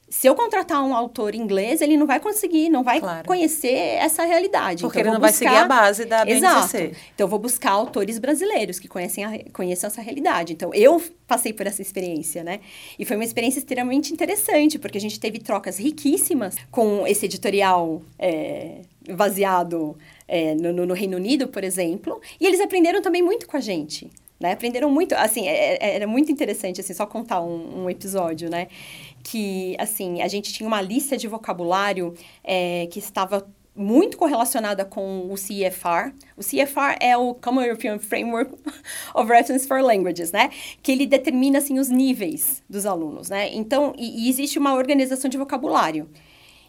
Se 0.09 0.25
eu 0.25 0.35
contratar 0.35 0.83
um 0.83 0.95
autor 0.95 1.35
inglês, 1.35 1.81
ele 1.81 1.97
não 1.97 2.07
vai 2.07 2.19
conseguir, 2.19 2.69
não 2.69 2.81
vai 2.81 2.99
claro. 2.99 3.27
conhecer 3.27 3.73
essa 3.73 4.23
realidade. 4.23 4.81
Porque 4.81 4.99
então, 4.99 5.11
ele 5.11 5.19
não 5.19 5.27
buscar... 5.27 5.45
vai 5.45 5.53
seguir 5.53 5.63
a 5.63 5.67
base 5.67 6.05
da 6.05 6.23
BNCC. 6.23 6.45
Exato. 6.45 6.77
Então, 7.13 7.25
eu 7.25 7.27
vou 7.27 7.39
buscar 7.39 7.71
autores 7.71 8.17
brasileiros 8.17 8.79
que 8.79 8.87
conhecem 8.87 9.25
a... 9.25 9.39
conheçam 9.51 9.89
essa 9.89 10.01
realidade. 10.01 10.53
Então, 10.53 10.73
eu 10.73 11.01
passei 11.27 11.51
por 11.51 11.67
essa 11.67 11.81
experiência, 11.81 12.41
né? 12.41 12.61
E 12.97 13.03
foi 13.03 13.17
uma 13.17 13.25
experiência 13.25 13.59
extremamente 13.59 14.13
interessante, 14.13 14.79
porque 14.79 14.97
a 14.97 15.01
gente 15.01 15.19
teve 15.19 15.39
trocas 15.39 15.77
riquíssimas 15.77 16.55
com 16.71 17.05
esse 17.05 17.25
editorial 17.25 18.01
é, 18.17 18.81
baseado 19.09 19.97
é, 20.25 20.55
no, 20.55 20.85
no 20.85 20.93
Reino 20.93 21.17
Unido, 21.17 21.49
por 21.49 21.65
exemplo. 21.65 22.21
E 22.39 22.45
eles 22.45 22.61
aprenderam 22.61 23.01
também 23.01 23.21
muito 23.21 23.45
com 23.45 23.57
a 23.57 23.61
gente. 23.61 24.09
Né? 24.39 24.51
Aprenderam 24.51 24.91
muito, 24.91 25.15
assim, 25.15 25.47
é, 25.47 25.75
é, 25.75 25.95
era 25.95 26.05
muito 26.05 26.31
interessante, 26.31 26.79
assim, 26.79 26.93
só 26.93 27.07
contar 27.07 27.41
um, 27.41 27.83
um 27.83 27.89
episódio, 27.89 28.49
né? 28.49 28.67
Que, 29.29 29.75
assim, 29.77 30.21
a 30.21 30.27
gente 30.29 30.53
tinha 30.53 30.65
uma 30.65 30.81
lista 30.81 31.17
de 31.17 31.27
vocabulário 31.27 32.13
é, 32.41 32.87
que 32.87 32.97
estava 32.97 33.45
muito 33.75 34.17
correlacionada 34.17 34.85
com 34.85 35.27
o 35.29 35.35
CFR. 35.35 36.13
O 36.37 36.41
CFR 36.41 36.95
é 37.01 37.17
o 37.17 37.35
Common 37.35 37.63
European 37.63 37.99
Framework 37.99 38.53
of 39.13 39.29
Reference 39.29 39.67
for 39.67 39.81
Languages, 39.81 40.31
né? 40.31 40.49
Que 40.81 40.93
ele 40.93 41.05
determina, 41.05 41.57
assim, 41.57 41.77
os 41.77 41.89
níveis 41.89 42.63
dos 42.69 42.85
alunos, 42.85 43.29
né? 43.29 43.53
Então, 43.53 43.93
e, 43.97 44.25
e 44.25 44.29
existe 44.29 44.57
uma 44.57 44.73
organização 44.73 45.29
de 45.29 45.37
vocabulário. 45.37 46.09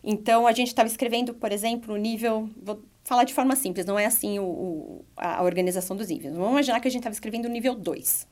Então, 0.03 0.45
a 0.45 0.53
gente 0.53 0.69
estava 0.69 0.89
escrevendo, 0.89 1.33
por 1.33 1.53
exemplo, 1.53 1.95
o 1.95 1.97
nível... 1.97 2.51
Vou 2.61 2.83
falar 3.05 3.23
de 3.23 3.33
forma 3.33 3.55
simples, 3.55 3.87
não 3.87 3.99
é 3.99 4.05
assim 4.05 4.39
o, 4.39 4.45
o 4.45 5.05
a 5.17 5.43
organização 5.45 5.97
dos 5.97 6.09
níveis. 6.09 6.35
Vamos 6.35 6.51
imaginar 6.51 6.81
que 6.81 6.89
a 6.89 6.91
gente 6.91 7.01
estava 7.01 7.15
escrevendo 7.15 7.47
o 7.47 7.49
nível 7.49 7.75
2. 7.77 8.27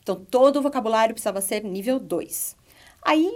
Então, 0.00 0.14
todo 0.14 0.60
o 0.60 0.62
vocabulário 0.62 1.14
precisava 1.14 1.40
ser 1.40 1.64
nível 1.64 1.98
2. 1.98 2.56
Aí, 3.02 3.28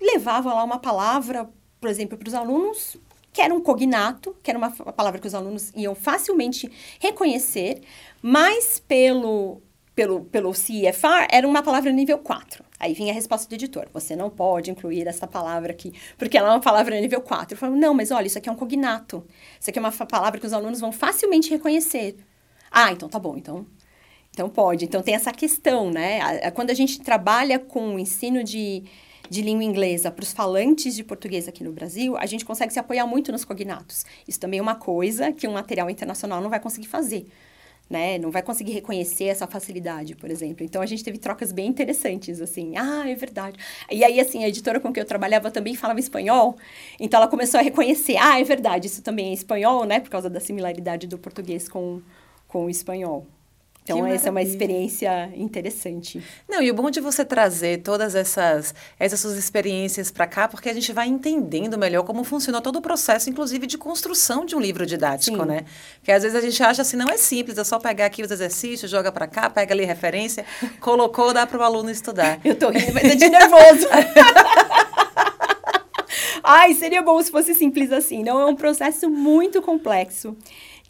levava 0.00 0.52
lá 0.52 0.62
uma 0.64 0.78
palavra, 0.78 1.48
por 1.80 1.88
exemplo, 1.88 2.16
para 2.16 2.28
os 2.28 2.34
alunos, 2.34 2.96
que 3.32 3.42
era 3.42 3.52
um 3.52 3.60
cognato, 3.60 4.34
que 4.42 4.50
era 4.50 4.58
uma 4.58 4.70
palavra 4.70 5.20
que 5.20 5.26
os 5.26 5.34
alunos 5.34 5.70
iam 5.74 5.94
facilmente 5.94 6.70
reconhecer, 6.98 7.82
mas 8.22 8.78
pelo, 8.78 9.60
pelo, 9.94 10.24
pelo 10.24 10.52
CFR 10.52 11.26
era 11.30 11.46
uma 11.46 11.62
palavra 11.62 11.92
nível 11.92 12.18
4. 12.18 12.64
Aí 12.78 12.94
vinha 12.94 13.12
a 13.12 13.14
resposta 13.14 13.48
do 13.48 13.54
editor: 13.54 13.88
você 13.92 14.14
não 14.16 14.30
pode 14.30 14.70
incluir 14.70 15.06
essa 15.06 15.26
palavra 15.26 15.72
aqui, 15.72 15.92
porque 16.16 16.36
ela 16.36 16.48
é 16.48 16.50
uma 16.52 16.60
palavra 16.60 16.98
nível 17.00 17.20
4. 17.20 17.54
Eu 17.54 17.58
falava: 17.58 17.78
não, 17.78 17.94
mas 17.94 18.10
olha, 18.10 18.26
isso 18.26 18.38
aqui 18.38 18.48
é 18.48 18.52
um 18.52 18.56
cognato. 18.56 19.26
Isso 19.60 19.70
aqui 19.70 19.78
é 19.78 19.82
uma 19.82 19.92
palavra 19.92 20.40
que 20.40 20.46
os 20.46 20.52
alunos 20.52 20.80
vão 20.80 20.92
facilmente 20.92 21.50
reconhecer. 21.50 22.16
Ah, 22.70 22.92
então 22.92 23.08
tá 23.08 23.18
bom, 23.18 23.36
então. 23.36 23.66
Então 24.30 24.50
pode. 24.50 24.84
Então 24.84 25.02
tem 25.02 25.14
essa 25.14 25.32
questão, 25.32 25.90
né? 25.90 26.50
Quando 26.50 26.70
a 26.70 26.74
gente 26.74 27.00
trabalha 27.00 27.58
com 27.58 27.94
o 27.94 27.98
ensino 27.98 28.44
de 28.44 28.84
de 29.28 29.42
língua 29.42 29.64
inglesa 29.64 30.10
para 30.10 30.22
os 30.22 30.32
falantes 30.32 30.94
de 30.94 31.04
português 31.04 31.48
aqui 31.48 31.64
no 31.64 31.72
Brasil, 31.72 32.16
a 32.16 32.26
gente 32.26 32.44
consegue 32.44 32.72
se 32.72 32.78
apoiar 32.78 33.06
muito 33.06 33.32
nos 33.32 33.44
cognatos. 33.44 34.04
Isso 34.26 34.40
também 34.40 34.58
é 34.58 34.62
uma 34.62 34.74
coisa 34.74 35.32
que 35.32 35.46
um 35.46 35.52
material 35.52 35.88
internacional 35.90 36.40
não 36.40 36.50
vai 36.50 36.60
conseguir 36.60 36.86
fazer. 36.86 37.26
Né? 37.88 38.18
Não 38.18 38.32
vai 38.32 38.42
conseguir 38.42 38.72
reconhecer 38.72 39.26
essa 39.26 39.46
facilidade, 39.46 40.16
por 40.16 40.28
exemplo. 40.28 40.64
Então 40.64 40.82
a 40.82 40.86
gente 40.86 41.04
teve 41.04 41.18
trocas 41.18 41.52
bem 41.52 41.68
interessantes, 41.68 42.40
assim. 42.40 42.76
Ah, 42.76 43.08
é 43.08 43.14
verdade. 43.14 43.56
E 43.88 44.02
aí, 44.02 44.18
assim, 44.18 44.42
a 44.42 44.48
editora 44.48 44.80
com 44.80 44.92
que 44.92 44.98
eu 44.98 45.04
trabalhava 45.04 45.52
também 45.52 45.76
falava 45.76 46.00
espanhol, 46.00 46.56
então 46.98 47.20
ela 47.20 47.28
começou 47.28 47.60
a 47.60 47.62
reconhecer. 47.62 48.16
Ah, 48.18 48.40
é 48.40 48.44
verdade, 48.44 48.88
isso 48.88 49.02
também 49.02 49.30
é 49.30 49.32
espanhol, 49.32 49.84
né? 49.84 50.00
Por 50.00 50.10
causa 50.10 50.28
da 50.28 50.40
similaridade 50.40 51.06
do 51.06 51.16
português 51.16 51.68
com, 51.68 52.02
com 52.48 52.66
o 52.66 52.70
espanhol. 52.70 53.24
Então, 53.94 54.04
essa 54.04 54.26
é 54.26 54.30
uma 54.32 54.42
experiência 54.42 55.30
interessante. 55.36 56.20
Não, 56.48 56.60
e 56.60 56.68
o 56.72 56.74
bom 56.74 56.90
de 56.90 57.00
você 57.00 57.24
trazer 57.24 57.82
todas 57.82 58.16
essas, 58.16 58.74
essas 58.98 59.20
suas 59.20 59.36
experiências 59.36 60.10
para 60.10 60.26
cá, 60.26 60.48
porque 60.48 60.68
a 60.68 60.74
gente 60.74 60.92
vai 60.92 61.06
entendendo 61.06 61.78
melhor 61.78 62.02
como 62.02 62.24
funcionou 62.24 62.60
todo 62.60 62.76
o 62.76 62.82
processo, 62.82 63.30
inclusive 63.30 63.64
de 63.64 63.78
construção 63.78 64.44
de 64.44 64.56
um 64.56 64.60
livro 64.60 64.84
didático, 64.84 65.38
Sim. 65.38 65.44
né? 65.44 65.64
Porque 65.98 66.10
às 66.10 66.24
vezes 66.24 66.36
a 66.36 66.40
gente 66.40 66.60
acha 66.64 66.82
assim, 66.82 66.96
não 66.96 67.08
é 67.08 67.16
simples, 67.16 67.56
é 67.58 67.62
só 67.62 67.78
pegar 67.78 68.06
aqui 68.06 68.24
os 68.24 68.30
exercícios, 68.32 68.90
joga 68.90 69.12
para 69.12 69.28
cá, 69.28 69.48
pega 69.48 69.72
ali 69.72 69.84
referência, 69.84 70.44
colocou, 70.80 71.32
dá 71.32 71.46
para 71.46 71.58
o 71.58 71.62
aluno 71.62 71.88
estudar. 71.88 72.40
Eu 72.44 72.56
tô 72.56 72.70
rindo, 72.70 72.92
mas 72.92 73.04
é 73.04 73.14
de 73.14 73.28
nervoso. 73.28 73.86
Ai, 76.42 76.74
seria 76.74 77.02
bom 77.02 77.20
se 77.22 77.30
fosse 77.30 77.54
simples 77.54 77.92
assim. 77.92 78.22
Não, 78.22 78.40
é 78.40 78.46
um 78.46 78.54
processo 78.54 79.08
muito 79.08 79.62
complexo 79.62 80.36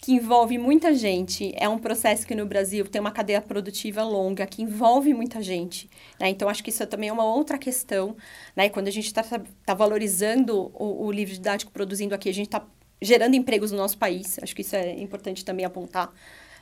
que 0.07 0.13
envolve 0.13 0.57
muita 0.57 0.95
gente. 0.95 1.53
É 1.57 1.69
um 1.69 1.81
processo 1.81 2.25
que 2.25 2.33
no 2.33 2.47
Brasil 2.47 2.87
tem 2.87 3.01
uma 3.01 3.11
cadeia 3.11 3.43
produtiva 3.43 4.05
longa, 4.05 4.47
que 4.47 4.63
envolve 4.63 5.13
muita 5.13 5.43
gente. 5.43 5.91
Né? 6.21 6.29
Então, 6.29 6.49
acho 6.49 6.63
que 6.63 6.71
isso 6.71 6.87
também 6.87 7.09
é 7.09 7.13
uma 7.13 7.25
outra 7.25 7.59
questão. 7.59 8.17
Né? 8.55 8.69
Quando 8.69 8.87
a 8.87 8.93
gente 8.93 9.07
está 9.07 9.25
tá 9.25 9.75
valorizando 9.75 10.71
o, 10.75 11.07
o 11.07 11.11
livro 11.11 11.35
didático 11.35 11.73
produzindo 11.73 12.15
aqui, 12.15 12.29
a 12.29 12.33
gente 12.33 12.47
está 12.47 12.65
gerando 13.03 13.35
empregos 13.35 13.73
no 13.73 13.79
nosso 13.79 13.99
país. 13.99 14.39
Acho 14.41 14.55
que 14.55 14.63
isso 14.63 14.77
é 14.77 14.93
importante 14.93 15.45
também 15.45 15.67
apontar. 15.67 16.13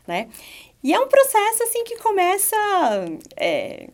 Né? 0.07 0.31
E 0.83 0.95
é 0.95 0.99
um 0.99 1.07
processo 1.07 1.65
assim 1.65 1.85
que 1.85 1.99
começa 1.99 2.57
é, 3.37 3.91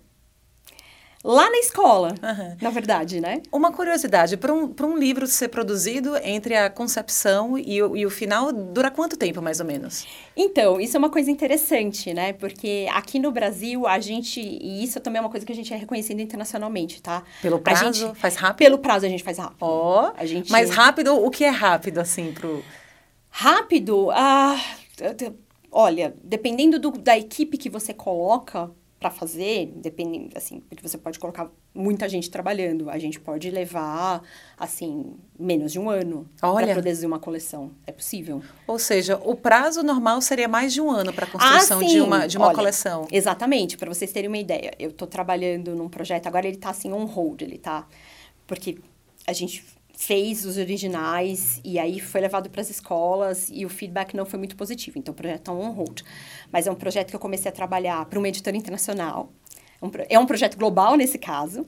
lá 1.22 1.50
na 1.50 1.58
escola, 1.58 2.14
uhum. 2.22 2.56
na 2.60 2.70
verdade, 2.70 3.20
né? 3.20 3.42
Uma 3.52 3.70
curiosidade, 3.72 4.36
para 4.36 4.52
um, 4.52 4.74
um 4.82 4.96
livro 4.96 5.26
ser 5.26 5.48
produzido 5.48 6.16
entre 6.16 6.56
a 6.56 6.70
concepção 6.70 7.58
e 7.58 7.82
o, 7.82 7.96
e 7.96 8.06
o 8.06 8.10
final, 8.10 8.50
dura 8.52 8.90
quanto 8.90 9.16
tempo, 9.16 9.42
mais 9.42 9.60
ou 9.60 9.66
menos? 9.66 10.06
Então, 10.34 10.80
isso 10.80 10.96
é 10.96 10.98
uma 10.98 11.10
coisa 11.10 11.30
interessante, 11.30 12.14
né? 12.14 12.32
Porque 12.32 12.86
aqui 12.92 13.18
no 13.18 13.30
Brasil, 13.30 13.86
a 13.86 14.00
gente, 14.00 14.40
e 14.40 14.82
isso 14.82 14.98
também 15.00 15.18
é 15.18 15.20
uma 15.20 15.30
coisa 15.30 15.44
que 15.44 15.52
a 15.52 15.54
gente 15.54 15.72
é 15.74 15.76
reconhecido 15.76 16.20
internacionalmente, 16.20 17.02
tá? 17.02 17.22
Pelo 17.42 17.58
prazo, 17.58 17.84
a 17.84 17.92
gente, 17.92 18.18
faz 18.18 18.36
rápido? 18.36 18.66
Pelo 18.66 18.78
prazo, 18.78 19.06
a 19.06 19.08
gente 19.08 19.22
faz 19.22 19.38
rápido. 19.38 19.56
Ó, 19.60 20.12
oh, 20.18 20.26
gente... 20.26 20.50
mas 20.50 20.70
rápido, 20.70 21.14
o 21.14 21.30
que 21.30 21.44
é 21.44 21.50
rápido, 21.50 21.98
assim, 21.98 22.32
pro... 22.32 22.64
Rápido? 23.28 24.10
Ah, 24.10 24.58
olha, 25.70 26.14
dependendo 26.24 26.78
do, 26.78 26.90
da 26.92 27.16
equipe 27.16 27.56
que 27.56 27.70
você 27.70 27.94
coloca, 27.94 28.70
para 29.00 29.10
fazer, 29.10 29.72
dependendo, 29.76 30.36
assim, 30.36 30.60
porque 30.60 30.86
você 30.86 30.98
pode 30.98 31.18
colocar 31.18 31.50
muita 31.74 32.06
gente 32.06 32.30
trabalhando, 32.30 32.90
a 32.90 32.98
gente 32.98 33.18
pode 33.18 33.50
levar, 33.50 34.22
assim, 34.58 35.16
menos 35.38 35.72
de 35.72 35.78
um 35.78 35.88
ano 35.88 36.28
para 36.38 36.74
produzir 36.74 37.06
uma 37.06 37.18
coleção. 37.18 37.70
É 37.86 37.92
possível. 37.92 38.42
Ou 38.66 38.78
seja, 38.78 39.18
o 39.24 39.34
prazo 39.34 39.82
normal 39.82 40.20
seria 40.20 40.46
mais 40.46 40.74
de 40.74 40.82
um 40.82 40.90
ano 40.90 41.14
para 41.14 41.24
a 41.24 41.30
construção 41.30 41.80
ah, 41.80 41.84
de 41.84 42.00
uma, 42.00 42.26
de 42.26 42.36
uma 42.36 42.48
Olha, 42.48 42.54
coleção. 42.54 43.08
Exatamente, 43.10 43.78
para 43.78 43.92
vocês 43.92 44.12
terem 44.12 44.28
uma 44.28 44.38
ideia. 44.38 44.72
Eu 44.78 44.90
estou 44.90 45.08
trabalhando 45.08 45.74
num 45.74 45.88
projeto, 45.88 46.26
agora 46.26 46.46
ele 46.46 46.56
está 46.56 46.68
assim 46.68 46.92
on 46.92 47.06
hold, 47.06 47.40
ele 47.40 47.56
está 47.56 47.86
porque 48.50 48.78
a 49.28 49.32
gente 49.32 49.64
fez 50.00 50.46
os 50.46 50.56
originais 50.56 51.60
e 51.62 51.78
aí 51.78 52.00
foi 52.00 52.22
levado 52.22 52.48
para 52.48 52.62
as 52.62 52.70
escolas 52.70 53.50
e 53.52 53.66
o 53.66 53.68
feedback 53.68 54.14
não 54.14 54.24
foi 54.24 54.38
muito 54.38 54.56
positivo. 54.56 54.98
Então, 54.98 55.12
o 55.12 55.14
projeto 55.14 55.40
está 55.40 55.52
on 55.52 55.72
hold. 55.72 56.00
Mas 56.50 56.66
é 56.66 56.70
um 56.70 56.74
projeto 56.74 57.10
que 57.10 57.16
eu 57.16 57.20
comecei 57.20 57.50
a 57.50 57.52
trabalhar 57.52 58.06
para 58.06 58.18
uma 58.18 58.26
editora 58.26 58.56
internacional. 58.56 59.30
É 60.08 60.18
um 60.18 60.24
projeto 60.24 60.56
global 60.56 60.96
nesse 60.96 61.18
caso. 61.18 61.66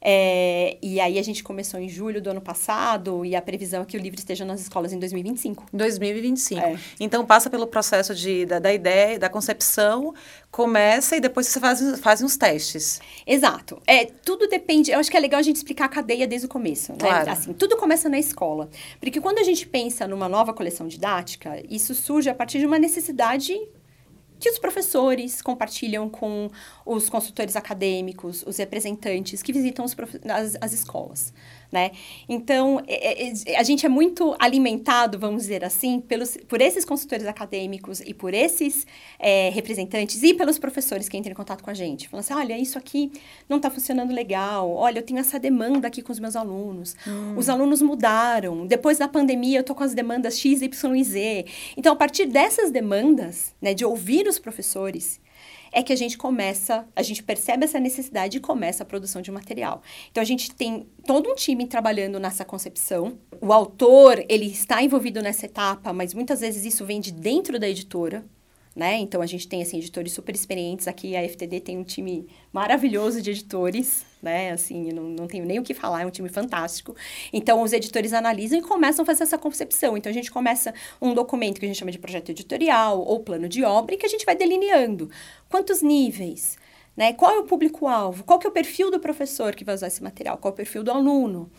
É, 0.00 0.76
e 0.80 1.00
aí 1.00 1.18
a 1.18 1.22
gente 1.22 1.42
começou 1.42 1.80
em 1.80 1.88
julho 1.88 2.22
do 2.22 2.30
ano 2.30 2.40
passado 2.40 3.24
e 3.24 3.34
a 3.34 3.42
previsão 3.42 3.82
é 3.82 3.84
que 3.84 3.96
o 3.96 4.00
livro 4.00 4.18
esteja 4.18 4.44
nas 4.44 4.60
escolas 4.60 4.92
em 4.92 4.98
2025. 4.98 5.66
2025. 5.72 6.60
É. 6.60 6.78
Então 7.00 7.24
passa 7.26 7.50
pelo 7.50 7.66
processo 7.66 8.14
de, 8.14 8.46
da, 8.46 8.58
da, 8.58 8.72
ideia, 8.72 9.18
da 9.18 9.28
concepção, 9.28 10.14
começa 10.50 11.16
e 11.16 11.20
depois 11.20 11.46
você 11.48 11.58
faz, 11.58 12.00
faz 12.00 12.22
uns 12.22 12.36
testes. 12.36 13.00
Exato. 13.26 13.82
É, 13.86 14.04
tudo 14.04 14.46
depende. 14.46 14.90
Eu 14.90 15.00
acho 15.00 15.10
que 15.10 15.16
é 15.16 15.20
legal 15.20 15.40
a 15.40 15.42
gente 15.42 15.56
explicar 15.56 15.86
a 15.86 15.88
cadeia 15.88 16.26
desde 16.26 16.46
o 16.46 16.48
começo. 16.48 16.92
Né? 16.92 16.98
Claro. 16.98 17.30
Assim, 17.30 17.52
tudo 17.52 17.76
começa 17.76 18.08
na 18.08 18.18
escola. 18.18 18.68
Porque 19.00 19.20
quando 19.20 19.38
a 19.38 19.42
gente 19.42 19.66
pensa 19.66 20.06
numa 20.06 20.28
nova 20.28 20.52
coleção 20.52 20.86
didática, 20.86 21.62
isso 21.68 21.94
surge 21.94 22.30
a 22.30 22.34
partir 22.34 22.58
de 22.60 22.66
uma 22.66 22.78
necessidade 22.78 23.58
que 24.38 24.48
os 24.50 24.58
professores 24.58 25.42
compartilham 25.42 26.08
com 26.08 26.50
os 26.84 27.08
consultores 27.08 27.56
acadêmicos, 27.56 28.44
os 28.46 28.56
representantes 28.56 29.42
que 29.42 29.52
visitam 29.52 29.84
os 29.84 29.96
as, 30.28 30.56
as 30.60 30.72
escolas 30.72 31.32
né? 31.70 31.90
Então, 32.28 32.82
é, 32.86 33.28
é, 33.28 33.32
é, 33.46 33.58
a 33.58 33.62
gente 33.62 33.84
é 33.84 33.88
muito 33.88 34.34
alimentado, 34.38 35.18
vamos 35.18 35.42
dizer 35.42 35.64
assim, 35.64 36.00
pelos, 36.00 36.36
por 36.48 36.60
esses 36.60 36.84
consultores 36.84 37.26
acadêmicos 37.26 38.00
e 38.00 38.14
por 38.14 38.32
esses 38.32 38.86
é, 39.18 39.50
representantes 39.50 40.22
e 40.22 40.34
pelos 40.34 40.58
professores 40.58 41.08
que 41.08 41.16
entram 41.16 41.32
em 41.32 41.36
contato 41.36 41.62
com 41.62 41.70
a 41.70 41.74
gente. 41.74 42.08
Falando 42.08 42.24
assim, 42.24 42.34
olha, 42.34 42.58
isso 42.58 42.78
aqui 42.78 43.12
não 43.48 43.58
está 43.58 43.70
funcionando 43.70 44.12
legal, 44.12 44.70
olha, 44.70 44.98
eu 44.98 45.02
tenho 45.02 45.20
essa 45.20 45.38
demanda 45.38 45.88
aqui 45.88 46.02
com 46.02 46.12
os 46.12 46.18
meus 46.18 46.36
alunos. 46.36 46.96
Hum. 47.06 47.34
Os 47.36 47.48
alunos 47.48 47.82
mudaram, 47.82 48.66
depois 48.66 48.98
da 48.98 49.08
pandemia 49.08 49.58
eu 49.58 49.60
estou 49.60 49.76
com 49.76 49.84
as 49.84 49.94
demandas 49.94 50.38
X, 50.38 50.62
Y 50.62 50.96
e 50.96 51.04
Z. 51.04 51.46
Então, 51.76 51.92
a 51.92 51.96
partir 51.96 52.26
dessas 52.26 52.70
demandas, 52.70 53.54
né, 53.60 53.74
de 53.74 53.84
ouvir 53.84 54.26
os 54.26 54.38
professores, 54.38 55.20
é 55.72 55.82
que 55.82 55.92
a 55.92 55.96
gente 55.96 56.16
começa, 56.16 56.86
a 56.94 57.02
gente 57.02 57.22
percebe 57.22 57.64
essa 57.64 57.78
necessidade 57.80 58.36
e 58.36 58.40
começa 58.40 58.82
a 58.82 58.86
produção 58.86 59.22
de 59.22 59.30
material. 59.30 59.82
Então 60.10 60.20
a 60.20 60.26
gente 60.26 60.54
tem 60.54 60.86
todo 61.06 61.28
um 61.28 61.34
time 61.34 61.66
trabalhando 61.66 62.18
nessa 62.18 62.44
concepção. 62.44 63.18
O 63.40 63.52
autor, 63.52 64.24
ele 64.28 64.46
está 64.46 64.82
envolvido 64.82 65.22
nessa 65.22 65.46
etapa, 65.46 65.92
mas 65.92 66.14
muitas 66.14 66.40
vezes 66.40 66.64
isso 66.64 66.84
vem 66.84 67.00
de 67.00 67.12
dentro 67.12 67.58
da 67.58 67.68
editora. 67.68 68.24
Né? 68.78 68.96
Então 68.96 69.20
a 69.20 69.26
gente 69.26 69.48
tem 69.48 69.60
assim 69.60 69.78
editores 69.78 70.12
super 70.12 70.32
experientes 70.32 70.86
aqui, 70.86 71.16
a 71.16 71.28
FTD 71.28 71.58
tem 71.58 71.76
um 71.76 71.82
time 71.82 72.28
maravilhoso 72.52 73.20
de 73.20 73.32
editores, 73.32 74.06
né? 74.22 74.52
Assim, 74.52 74.92
não, 74.92 75.02
não 75.02 75.26
tenho 75.26 75.44
nem 75.44 75.58
o 75.58 75.64
que 75.64 75.74
falar, 75.74 76.02
é 76.02 76.06
um 76.06 76.10
time 76.10 76.28
fantástico. 76.28 76.94
Então 77.32 77.60
os 77.60 77.72
editores 77.72 78.12
analisam 78.12 78.56
e 78.56 78.62
começam 78.62 79.02
a 79.02 79.06
fazer 79.06 79.24
essa 79.24 79.36
concepção. 79.36 79.96
Então 79.96 80.08
a 80.08 80.12
gente 80.12 80.30
começa 80.30 80.72
um 81.02 81.12
documento 81.12 81.58
que 81.58 81.66
a 81.66 81.68
gente 81.68 81.76
chama 81.76 81.90
de 81.90 81.98
projeto 81.98 82.28
editorial 82.28 83.00
ou 83.00 83.18
plano 83.18 83.48
de 83.48 83.64
obra 83.64 83.96
e 83.96 83.98
que 83.98 84.06
a 84.06 84.08
gente 84.08 84.24
vai 84.24 84.36
delineando 84.36 85.10
quantos 85.48 85.82
níveis, 85.82 86.56
né? 86.96 87.12
Qual 87.14 87.34
é 87.34 87.38
o 87.40 87.44
público-alvo? 87.44 88.22
Qual 88.22 88.38
que 88.38 88.46
é 88.46 88.50
o 88.50 88.52
perfil 88.52 88.92
do 88.92 89.00
professor 89.00 89.56
que 89.56 89.64
vai 89.64 89.74
usar 89.74 89.88
esse 89.88 90.04
material? 90.04 90.38
Qual 90.38 90.52
é 90.52 90.54
o 90.54 90.56
perfil 90.56 90.84
do 90.84 90.92
aluno? 90.92 91.50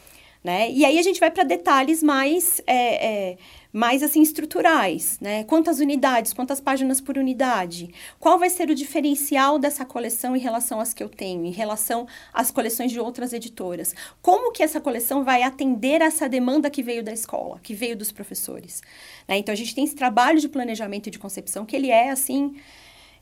Né? 0.42 0.72
E 0.72 0.86
aí 0.86 0.98
a 0.98 1.02
gente 1.02 1.20
vai 1.20 1.30
para 1.30 1.44
detalhes 1.44 2.02
mais, 2.02 2.62
é, 2.66 3.32
é, 3.32 3.38
mais 3.74 4.02
assim 4.02 4.22
estruturais, 4.22 5.20
né? 5.20 5.44
Quantas 5.44 5.82
unidades, 5.82 6.32
quantas 6.32 6.62
páginas 6.62 7.02
por 7.02 7.18
unidade? 7.18 7.94
Qual 8.18 8.40
vai 8.40 8.50
ser 8.50 8.70
o 8.70 8.76
diferencial 8.76 9.60
dessa 9.60 9.84
coleção 9.84 10.38
em 10.38 10.40
relação 10.40 10.80
às 10.80 10.94
que 10.94 11.04
eu 11.04 11.10
tenho, 11.10 11.46
em 11.46 11.52
relação 11.52 12.08
às 12.34 12.52
coleções 12.52 12.90
de 12.90 13.02
outras 13.02 13.34
editoras? 13.34 13.94
Como 14.22 14.54
que 14.54 14.64
essa 14.64 14.80
coleção 14.80 15.26
vai 15.26 15.44
atender 15.44 16.02
essa 16.02 16.30
demanda 16.30 16.70
que 16.70 16.82
veio 16.82 17.04
da 17.04 17.12
escola, 17.12 17.60
que 17.62 17.74
veio 17.74 17.98
dos 17.98 18.10
professores? 18.10 18.82
Né? 19.28 19.40
Então 19.40 19.52
a 19.52 19.58
gente 19.58 19.76
tem 19.76 19.84
esse 19.84 19.96
trabalho 19.96 20.40
de 20.40 20.48
planejamento 20.48 21.08
e 21.08 21.12
de 21.12 21.20
concepção 21.20 21.66
que 21.66 21.76
ele 21.76 21.90
é 21.90 22.12
assim 22.12 22.56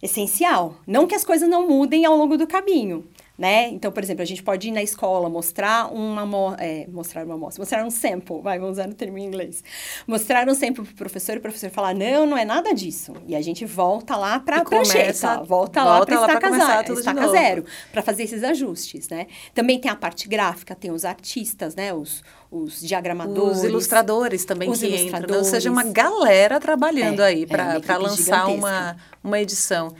essencial. 0.02 0.78
Não 0.86 1.08
que 1.08 1.16
as 1.16 1.24
coisas 1.24 1.50
não 1.50 1.68
mudem 1.68 2.06
ao 2.06 2.16
longo 2.16 2.38
do 2.38 2.46
caminho, 2.46 3.10
né? 3.38 3.68
Então, 3.70 3.92
por 3.92 4.02
exemplo, 4.02 4.24
a 4.24 4.26
gente 4.26 4.42
pode 4.42 4.68
ir 4.68 4.72
na 4.72 4.82
escola 4.82 5.30
mostrar 5.30 5.94
uma 5.94 6.56
é, 6.60 6.88
mostrar 6.88 7.24
uma 7.24 7.36
amostra, 7.36 7.62
mostrar 7.62 7.86
um 7.86 7.92
sample, 7.92 8.42
vai, 8.42 8.58
vamos 8.58 8.78
usar 8.78 8.90
o 8.90 8.94
termo 8.94 9.18
em 9.20 9.26
inglês. 9.26 9.64
Mostrar 10.08 10.48
um 10.50 10.56
sample 10.56 10.84
para 10.84 10.94
o 10.94 10.96
professor 10.96 11.36
e 11.36 11.38
o 11.38 11.42
professor 11.42 11.70
falar, 11.70 11.94
não, 11.94 12.26
não 12.26 12.38
é 12.38 12.44
nada 12.44 12.74
disso. 12.74 13.14
E 13.28 13.36
a 13.36 13.42
gente 13.42 13.64
volta 13.66 14.16
lá 14.16 14.40
para 14.40 14.58
a 14.58 14.66
prancheta, 14.66 15.44
volta, 15.44 15.84
volta 15.84 15.84
lá 15.84 16.06
para 16.06 16.16
estaca, 16.16 16.52
zero, 16.52 17.00
estaca 17.00 17.28
zero, 17.28 17.66
para 17.92 18.02
fazer 18.02 18.24
esses 18.24 18.44
ajustes, 18.44 19.08
né? 19.10 19.28
Também 19.54 19.80
tem 19.80 19.92
a 19.92 19.96
parte 19.96 20.28
gráfica, 20.28 20.74
tem 20.74 20.92
os 20.92 21.06
artistas, 21.06 21.76
né? 21.76 21.94
Os, 21.94 22.24
os 22.50 22.82
diagramadores. 22.82 23.58
Os 23.58 23.64
ilustradores 23.64 24.46
também 24.46 24.70
os 24.70 24.80
que 24.80 24.88
ilustradores. 24.88 25.24
entram. 25.24 25.36
Né? 25.36 25.38
Ou 25.38 25.44
seja, 25.44 25.70
uma 25.70 25.84
galera 25.84 26.60
trabalhando 26.60 27.22
é, 27.22 27.26
aí 27.26 27.46
para 27.46 27.76
é 27.76 27.98
lançar 27.98 28.48
uma, 28.48 28.96
uma 29.24 29.40
edição. 29.40 29.94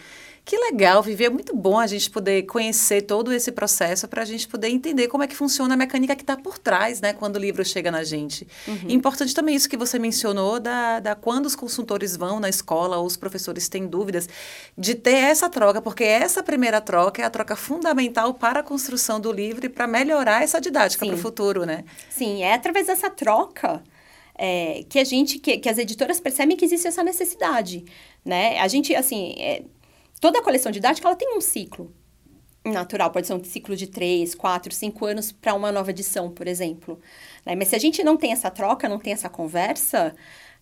Que 0.48 0.56
legal, 0.58 1.04
Vivi. 1.04 1.26
É 1.26 1.30
muito 1.30 1.54
bom 1.54 1.78
a 1.78 1.86
gente 1.86 2.10
poder 2.10 2.44
conhecer 2.44 3.02
todo 3.02 3.34
esse 3.34 3.52
processo 3.52 4.08
para 4.08 4.22
a 4.22 4.26
gente 4.26 4.48
poder 4.48 4.70
entender 4.70 5.10
como 5.10 5.22
é 5.22 5.28
que 5.28 5.36
funciona 5.36 5.74
a 5.74 5.78
mecânica 5.78 6.16
que 6.16 6.24
está 6.24 6.38
por 6.38 6.58
trás, 6.58 7.02
né? 7.02 7.12
Quando 7.12 7.36
o 7.36 7.40
livro 7.40 7.66
chega 7.66 7.92
na 7.92 8.02
gente. 8.02 8.48
Uhum. 8.66 8.78
Importante 8.88 9.36
também 9.36 9.56
isso 9.56 9.68
que 9.68 9.76
você 9.76 10.00
mencionou 10.00 10.58
da, 10.58 11.02
da 11.02 11.16
quando 11.16 11.48
os 11.48 11.54
consultores 11.54 12.16
vão 12.16 12.40
na 12.40 12.48
escola 12.48 12.96
ou 12.96 13.06
os 13.06 13.18
professores 13.18 13.68
têm 13.68 13.88
dúvidas, 13.88 14.30
de 14.78 14.96
ter 14.96 15.18
essa 15.18 15.50
troca, 15.50 15.82
porque 15.82 16.06
essa 16.06 16.42
primeira 16.42 16.80
troca 16.80 17.22
é 17.22 17.26
a 17.26 17.30
troca 17.30 17.58
fundamental 17.58 18.34
para 18.34 18.62
a 18.62 18.64
construção 18.64 19.20
do 19.20 19.34
livro 19.34 19.66
e 19.66 19.70
para 19.70 19.86
melhorar 19.86 20.44
essa 20.44 20.62
didática 20.62 21.06
para 21.06 21.14
o 21.14 21.18
futuro, 21.18 21.66
né? 21.66 21.84
Sim, 22.10 22.44
é 22.44 22.54
através 22.54 22.88
dessa 22.88 23.10
troca 23.10 23.84
é, 24.34 24.86
que 24.88 24.98
a 24.98 25.04
gente, 25.04 25.40
que, 25.40 25.58
que 25.58 25.68
as 25.68 25.78
editoras 25.78 26.22
percebem 26.22 26.56
que 26.56 26.64
existe 26.64 26.88
essa 26.88 27.04
necessidade, 27.04 27.84
né? 28.24 28.58
A 28.60 28.68
gente, 28.70 28.96
assim, 28.96 29.36
é, 29.40 29.64
toda 30.20 30.42
coleção 30.42 30.72
didática 30.72 31.08
ela 31.08 31.16
tem 31.16 31.38
um 31.38 31.42
ciclo 31.42 31.94
natural, 32.72 33.12
pode 33.12 33.28
ser 33.28 33.34
um 33.34 33.44
ciclo 33.44 33.76
de 33.76 33.88
três, 33.88 34.36
quatro, 34.36 34.74
cinco 34.74 35.06
anos 35.06 35.32
para 35.32 35.54
uma 35.54 35.72
nova 35.72 35.90
edição, 35.92 36.30
por 36.30 36.48
exemplo. 36.48 37.00
Né? 37.46 37.56
Mas 37.56 37.70
se 37.70 37.76
a 37.76 37.80
gente 37.80 38.04
não 38.04 38.18
tem 38.18 38.32
essa 38.32 38.52
troca, 38.52 38.90
não 38.90 39.00
tem 39.00 39.14
essa 39.14 39.30
conversa, 39.30 40.16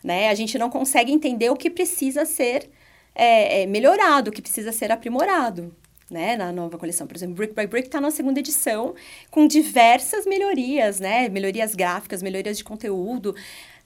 né, 0.03 0.29
a 0.29 0.35
gente 0.35 0.57
não 0.57 0.69
consegue 0.69 1.11
entender 1.11 1.49
o 1.49 1.55
que 1.55 1.69
precisa 1.69 2.25
ser 2.25 2.69
é, 3.13 3.61
é, 3.61 3.65
melhorado, 3.65 4.29
o 4.29 4.33
que 4.33 4.41
precisa 4.41 4.71
ser 4.71 4.91
aprimorado. 4.91 5.75
Né, 6.07 6.37
na 6.37 6.51
nova 6.51 6.77
coleção, 6.77 7.07
por 7.07 7.15
exemplo, 7.15 7.33
Brick 7.33 7.55
by 7.55 7.65
Brick 7.65 7.87
está 7.87 7.99
na 7.99 8.11
segunda 8.11 8.39
edição 8.39 8.93
com 9.31 9.47
diversas 9.47 10.23
melhorias, 10.27 10.99
né, 10.99 11.27
melhorias 11.29 11.73
gráficas, 11.73 12.21
melhorias 12.21 12.59
de 12.59 12.63
conteúdo, 12.63 13.35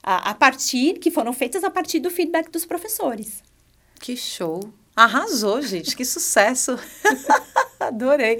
a, 0.02 0.28
a 0.30 0.34
partir 0.34 0.98
que 0.98 1.10
foram 1.10 1.32
feitas 1.32 1.64
a 1.64 1.70
partir 1.70 1.98
do 1.98 2.10
feedback 2.10 2.50
dos 2.50 2.66
professores. 2.66 3.42
Que 3.98 4.18
show! 4.18 4.60
Arrasou, 4.96 5.62
gente, 5.62 5.96
que 5.96 6.04
sucesso! 6.04 6.78
Adorei. 7.88 8.38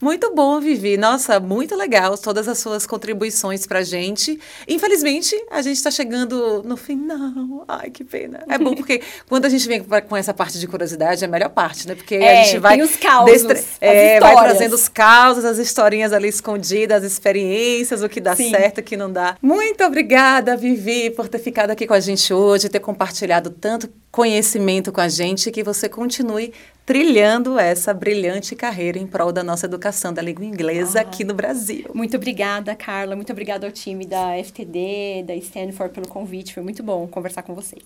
Muito 0.00 0.34
bom, 0.34 0.60
Vivi. 0.60 0.96
Nossa, 0.96 1.40
muito 1.40 1.74
legal 1.74 2.18
todas 2.18 2.46
as 2.46 2.58
suas 2.58 2.84
contribuições 2.86 3.66
pra 3.66 3.82
gente. 3.82 4.38
Infelizmente, 4.68 5.34
a 5.50 5.62
gente 5.62 5.76
está 5.76 5.90
chegando 5.90 6.62
no 6.64 6.76
final. 6.76 7.64
Ai, 7.66 7.90
que 7.90 8.04
pena. 8.04 8.44
É 8.48 8.58
bom 8.58 8.74
porque 8.74 9.00
quando 9.28 9.46
a 9.46 9.48
gente 9.48 9.66
vem 9.66 9.82
com 9.82 10.16
essa 10.16 10.34
parte 10.34 10.58
de 10.58 10.66
curiosidade, 10.66 11.24
é 11.24 11.26
a 11.26 11.30
melhor 11.30 11.48
parte, 11.48 11.88
né? 11.88 11.94
Porque 11.94 12.16
é, 12.16 12.40
a 12.40 12.44
gente 12.44 12.58
vai. 12.58 12.76
Tem 12.76 12.84
os 12.84 12.96
causos. 12.96 13.78
É, 13.80 14.20
vai 14.20 14.34
trazendo 14.34 14.74
os 14.74 14.88
causos, 14.88 15.44
as 15.44 15.58
historinhas 15.58 16.12
ali 16.12 16.28
escondidas, 16.28 17.02
as 17.02 17.10
experiências, 17.10 18.02
o 18.02 18.08
que 18.08 18.20
dá 18.20 18.36
Sim. 18.36 18.50
certo, 18.50 18.78
o 18.78 18.82
que 18.82 18.96
não 18.96 19.10
dá. 19.10 19.36
Muito 19.40 19.82
obrigada, 19.84 20.56
Vivi, 20.56 21.10
por 21.10 21.28
ter 21.28 21.38
ficado 21.38 21.70
aqui 21.70 21.86
com 21.86 21.94
a 21.94 22.00
gente 22.00 22.32
hoje, 22.34 22.68
ter 22.68 22.80
compartilhado 22.80 23.50
tanto 23.50 23.88
conhecimento 24.10 24.92
com 24.92 25.00
a 25.00 25.08
gente 25.08 25.48
e 25.48 25.52
que 25.52 25.62
você 25.62 25.88
continue 25.88 26.52
trilhando 26.84 27.58
essa 27.58 27.94
brilhante 27.94 28.56
carreira 28.56 28.98
em 28.98 29.06
prol 29.06 29.32
da 29.32 29.42
nossa 29.42 29.66
educação 29.66 30.12
da 30.12 30.20
língua 30.20 30.44
inglesa 30.44 30.98
ah, 30.98 31.02
aqui 31.02 31.24
no 31.24 31.32
Brasil. 31.32 31.90
Muito 31.94 32.16
obrigada, 32.16 32.74
Carla. 32.74 33.14
Muito 33.14 33.30
obrigada 33.30 33.66
ao 33.66 33.72
time 33.72 34.04
da 34.04 34.36
FTD, 34.42 35.24
da 35.26 35.34
Stanford 35.36 35.94
pelo 35.94 36.08
convite. 36.08 36.54
Foi 36.54 36.62
muito 36.62 36.82
bom 36.82 37.06
conversar 37.06 37.42
com 37.42 37.54
vocês. 37.54 37.84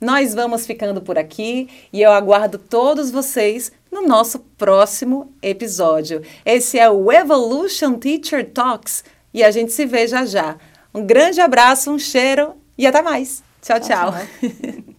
Nós 0.00 0.34
vamos 0.34 0.66
ficando 0.66 1.00
por 1.00 1.18
aqui 1.18 1.68
e 1.92 2.02
eu 2.02 2.12
aguardo 2.12 2.58
todos 2.58 3.10
vocês 3.10 3.72
no 3.90 4.06
nosso 4.06 4.40
próximo 4.58 5.32
episódio. 5.40 6.22
Esse 6.44 6.78
é 6.78 6.90
o 6.90 7.10
Evolution 7.10 7.94
Teacher 7.94 8.50
Talks 8.50 9.04
e 9.32 9.42
a 9.42 9.50
gente 9.50 9.72
se 9.72 9.86
vê 9.86 10.06
já 10.06 10.26
já. 10.26 10.56
Um 10.94 11.04
grande 11.04 11.40
abraço, 11.40 11.90
um 11.90 11.98
cheiro 11.98 12.54
e 12.76 12.86
até 12.86 13.02
mais. 13.02 13.42
tchau. 13.62 13.80
tchau. 13.80 14.12
tchau. 14.12 14.84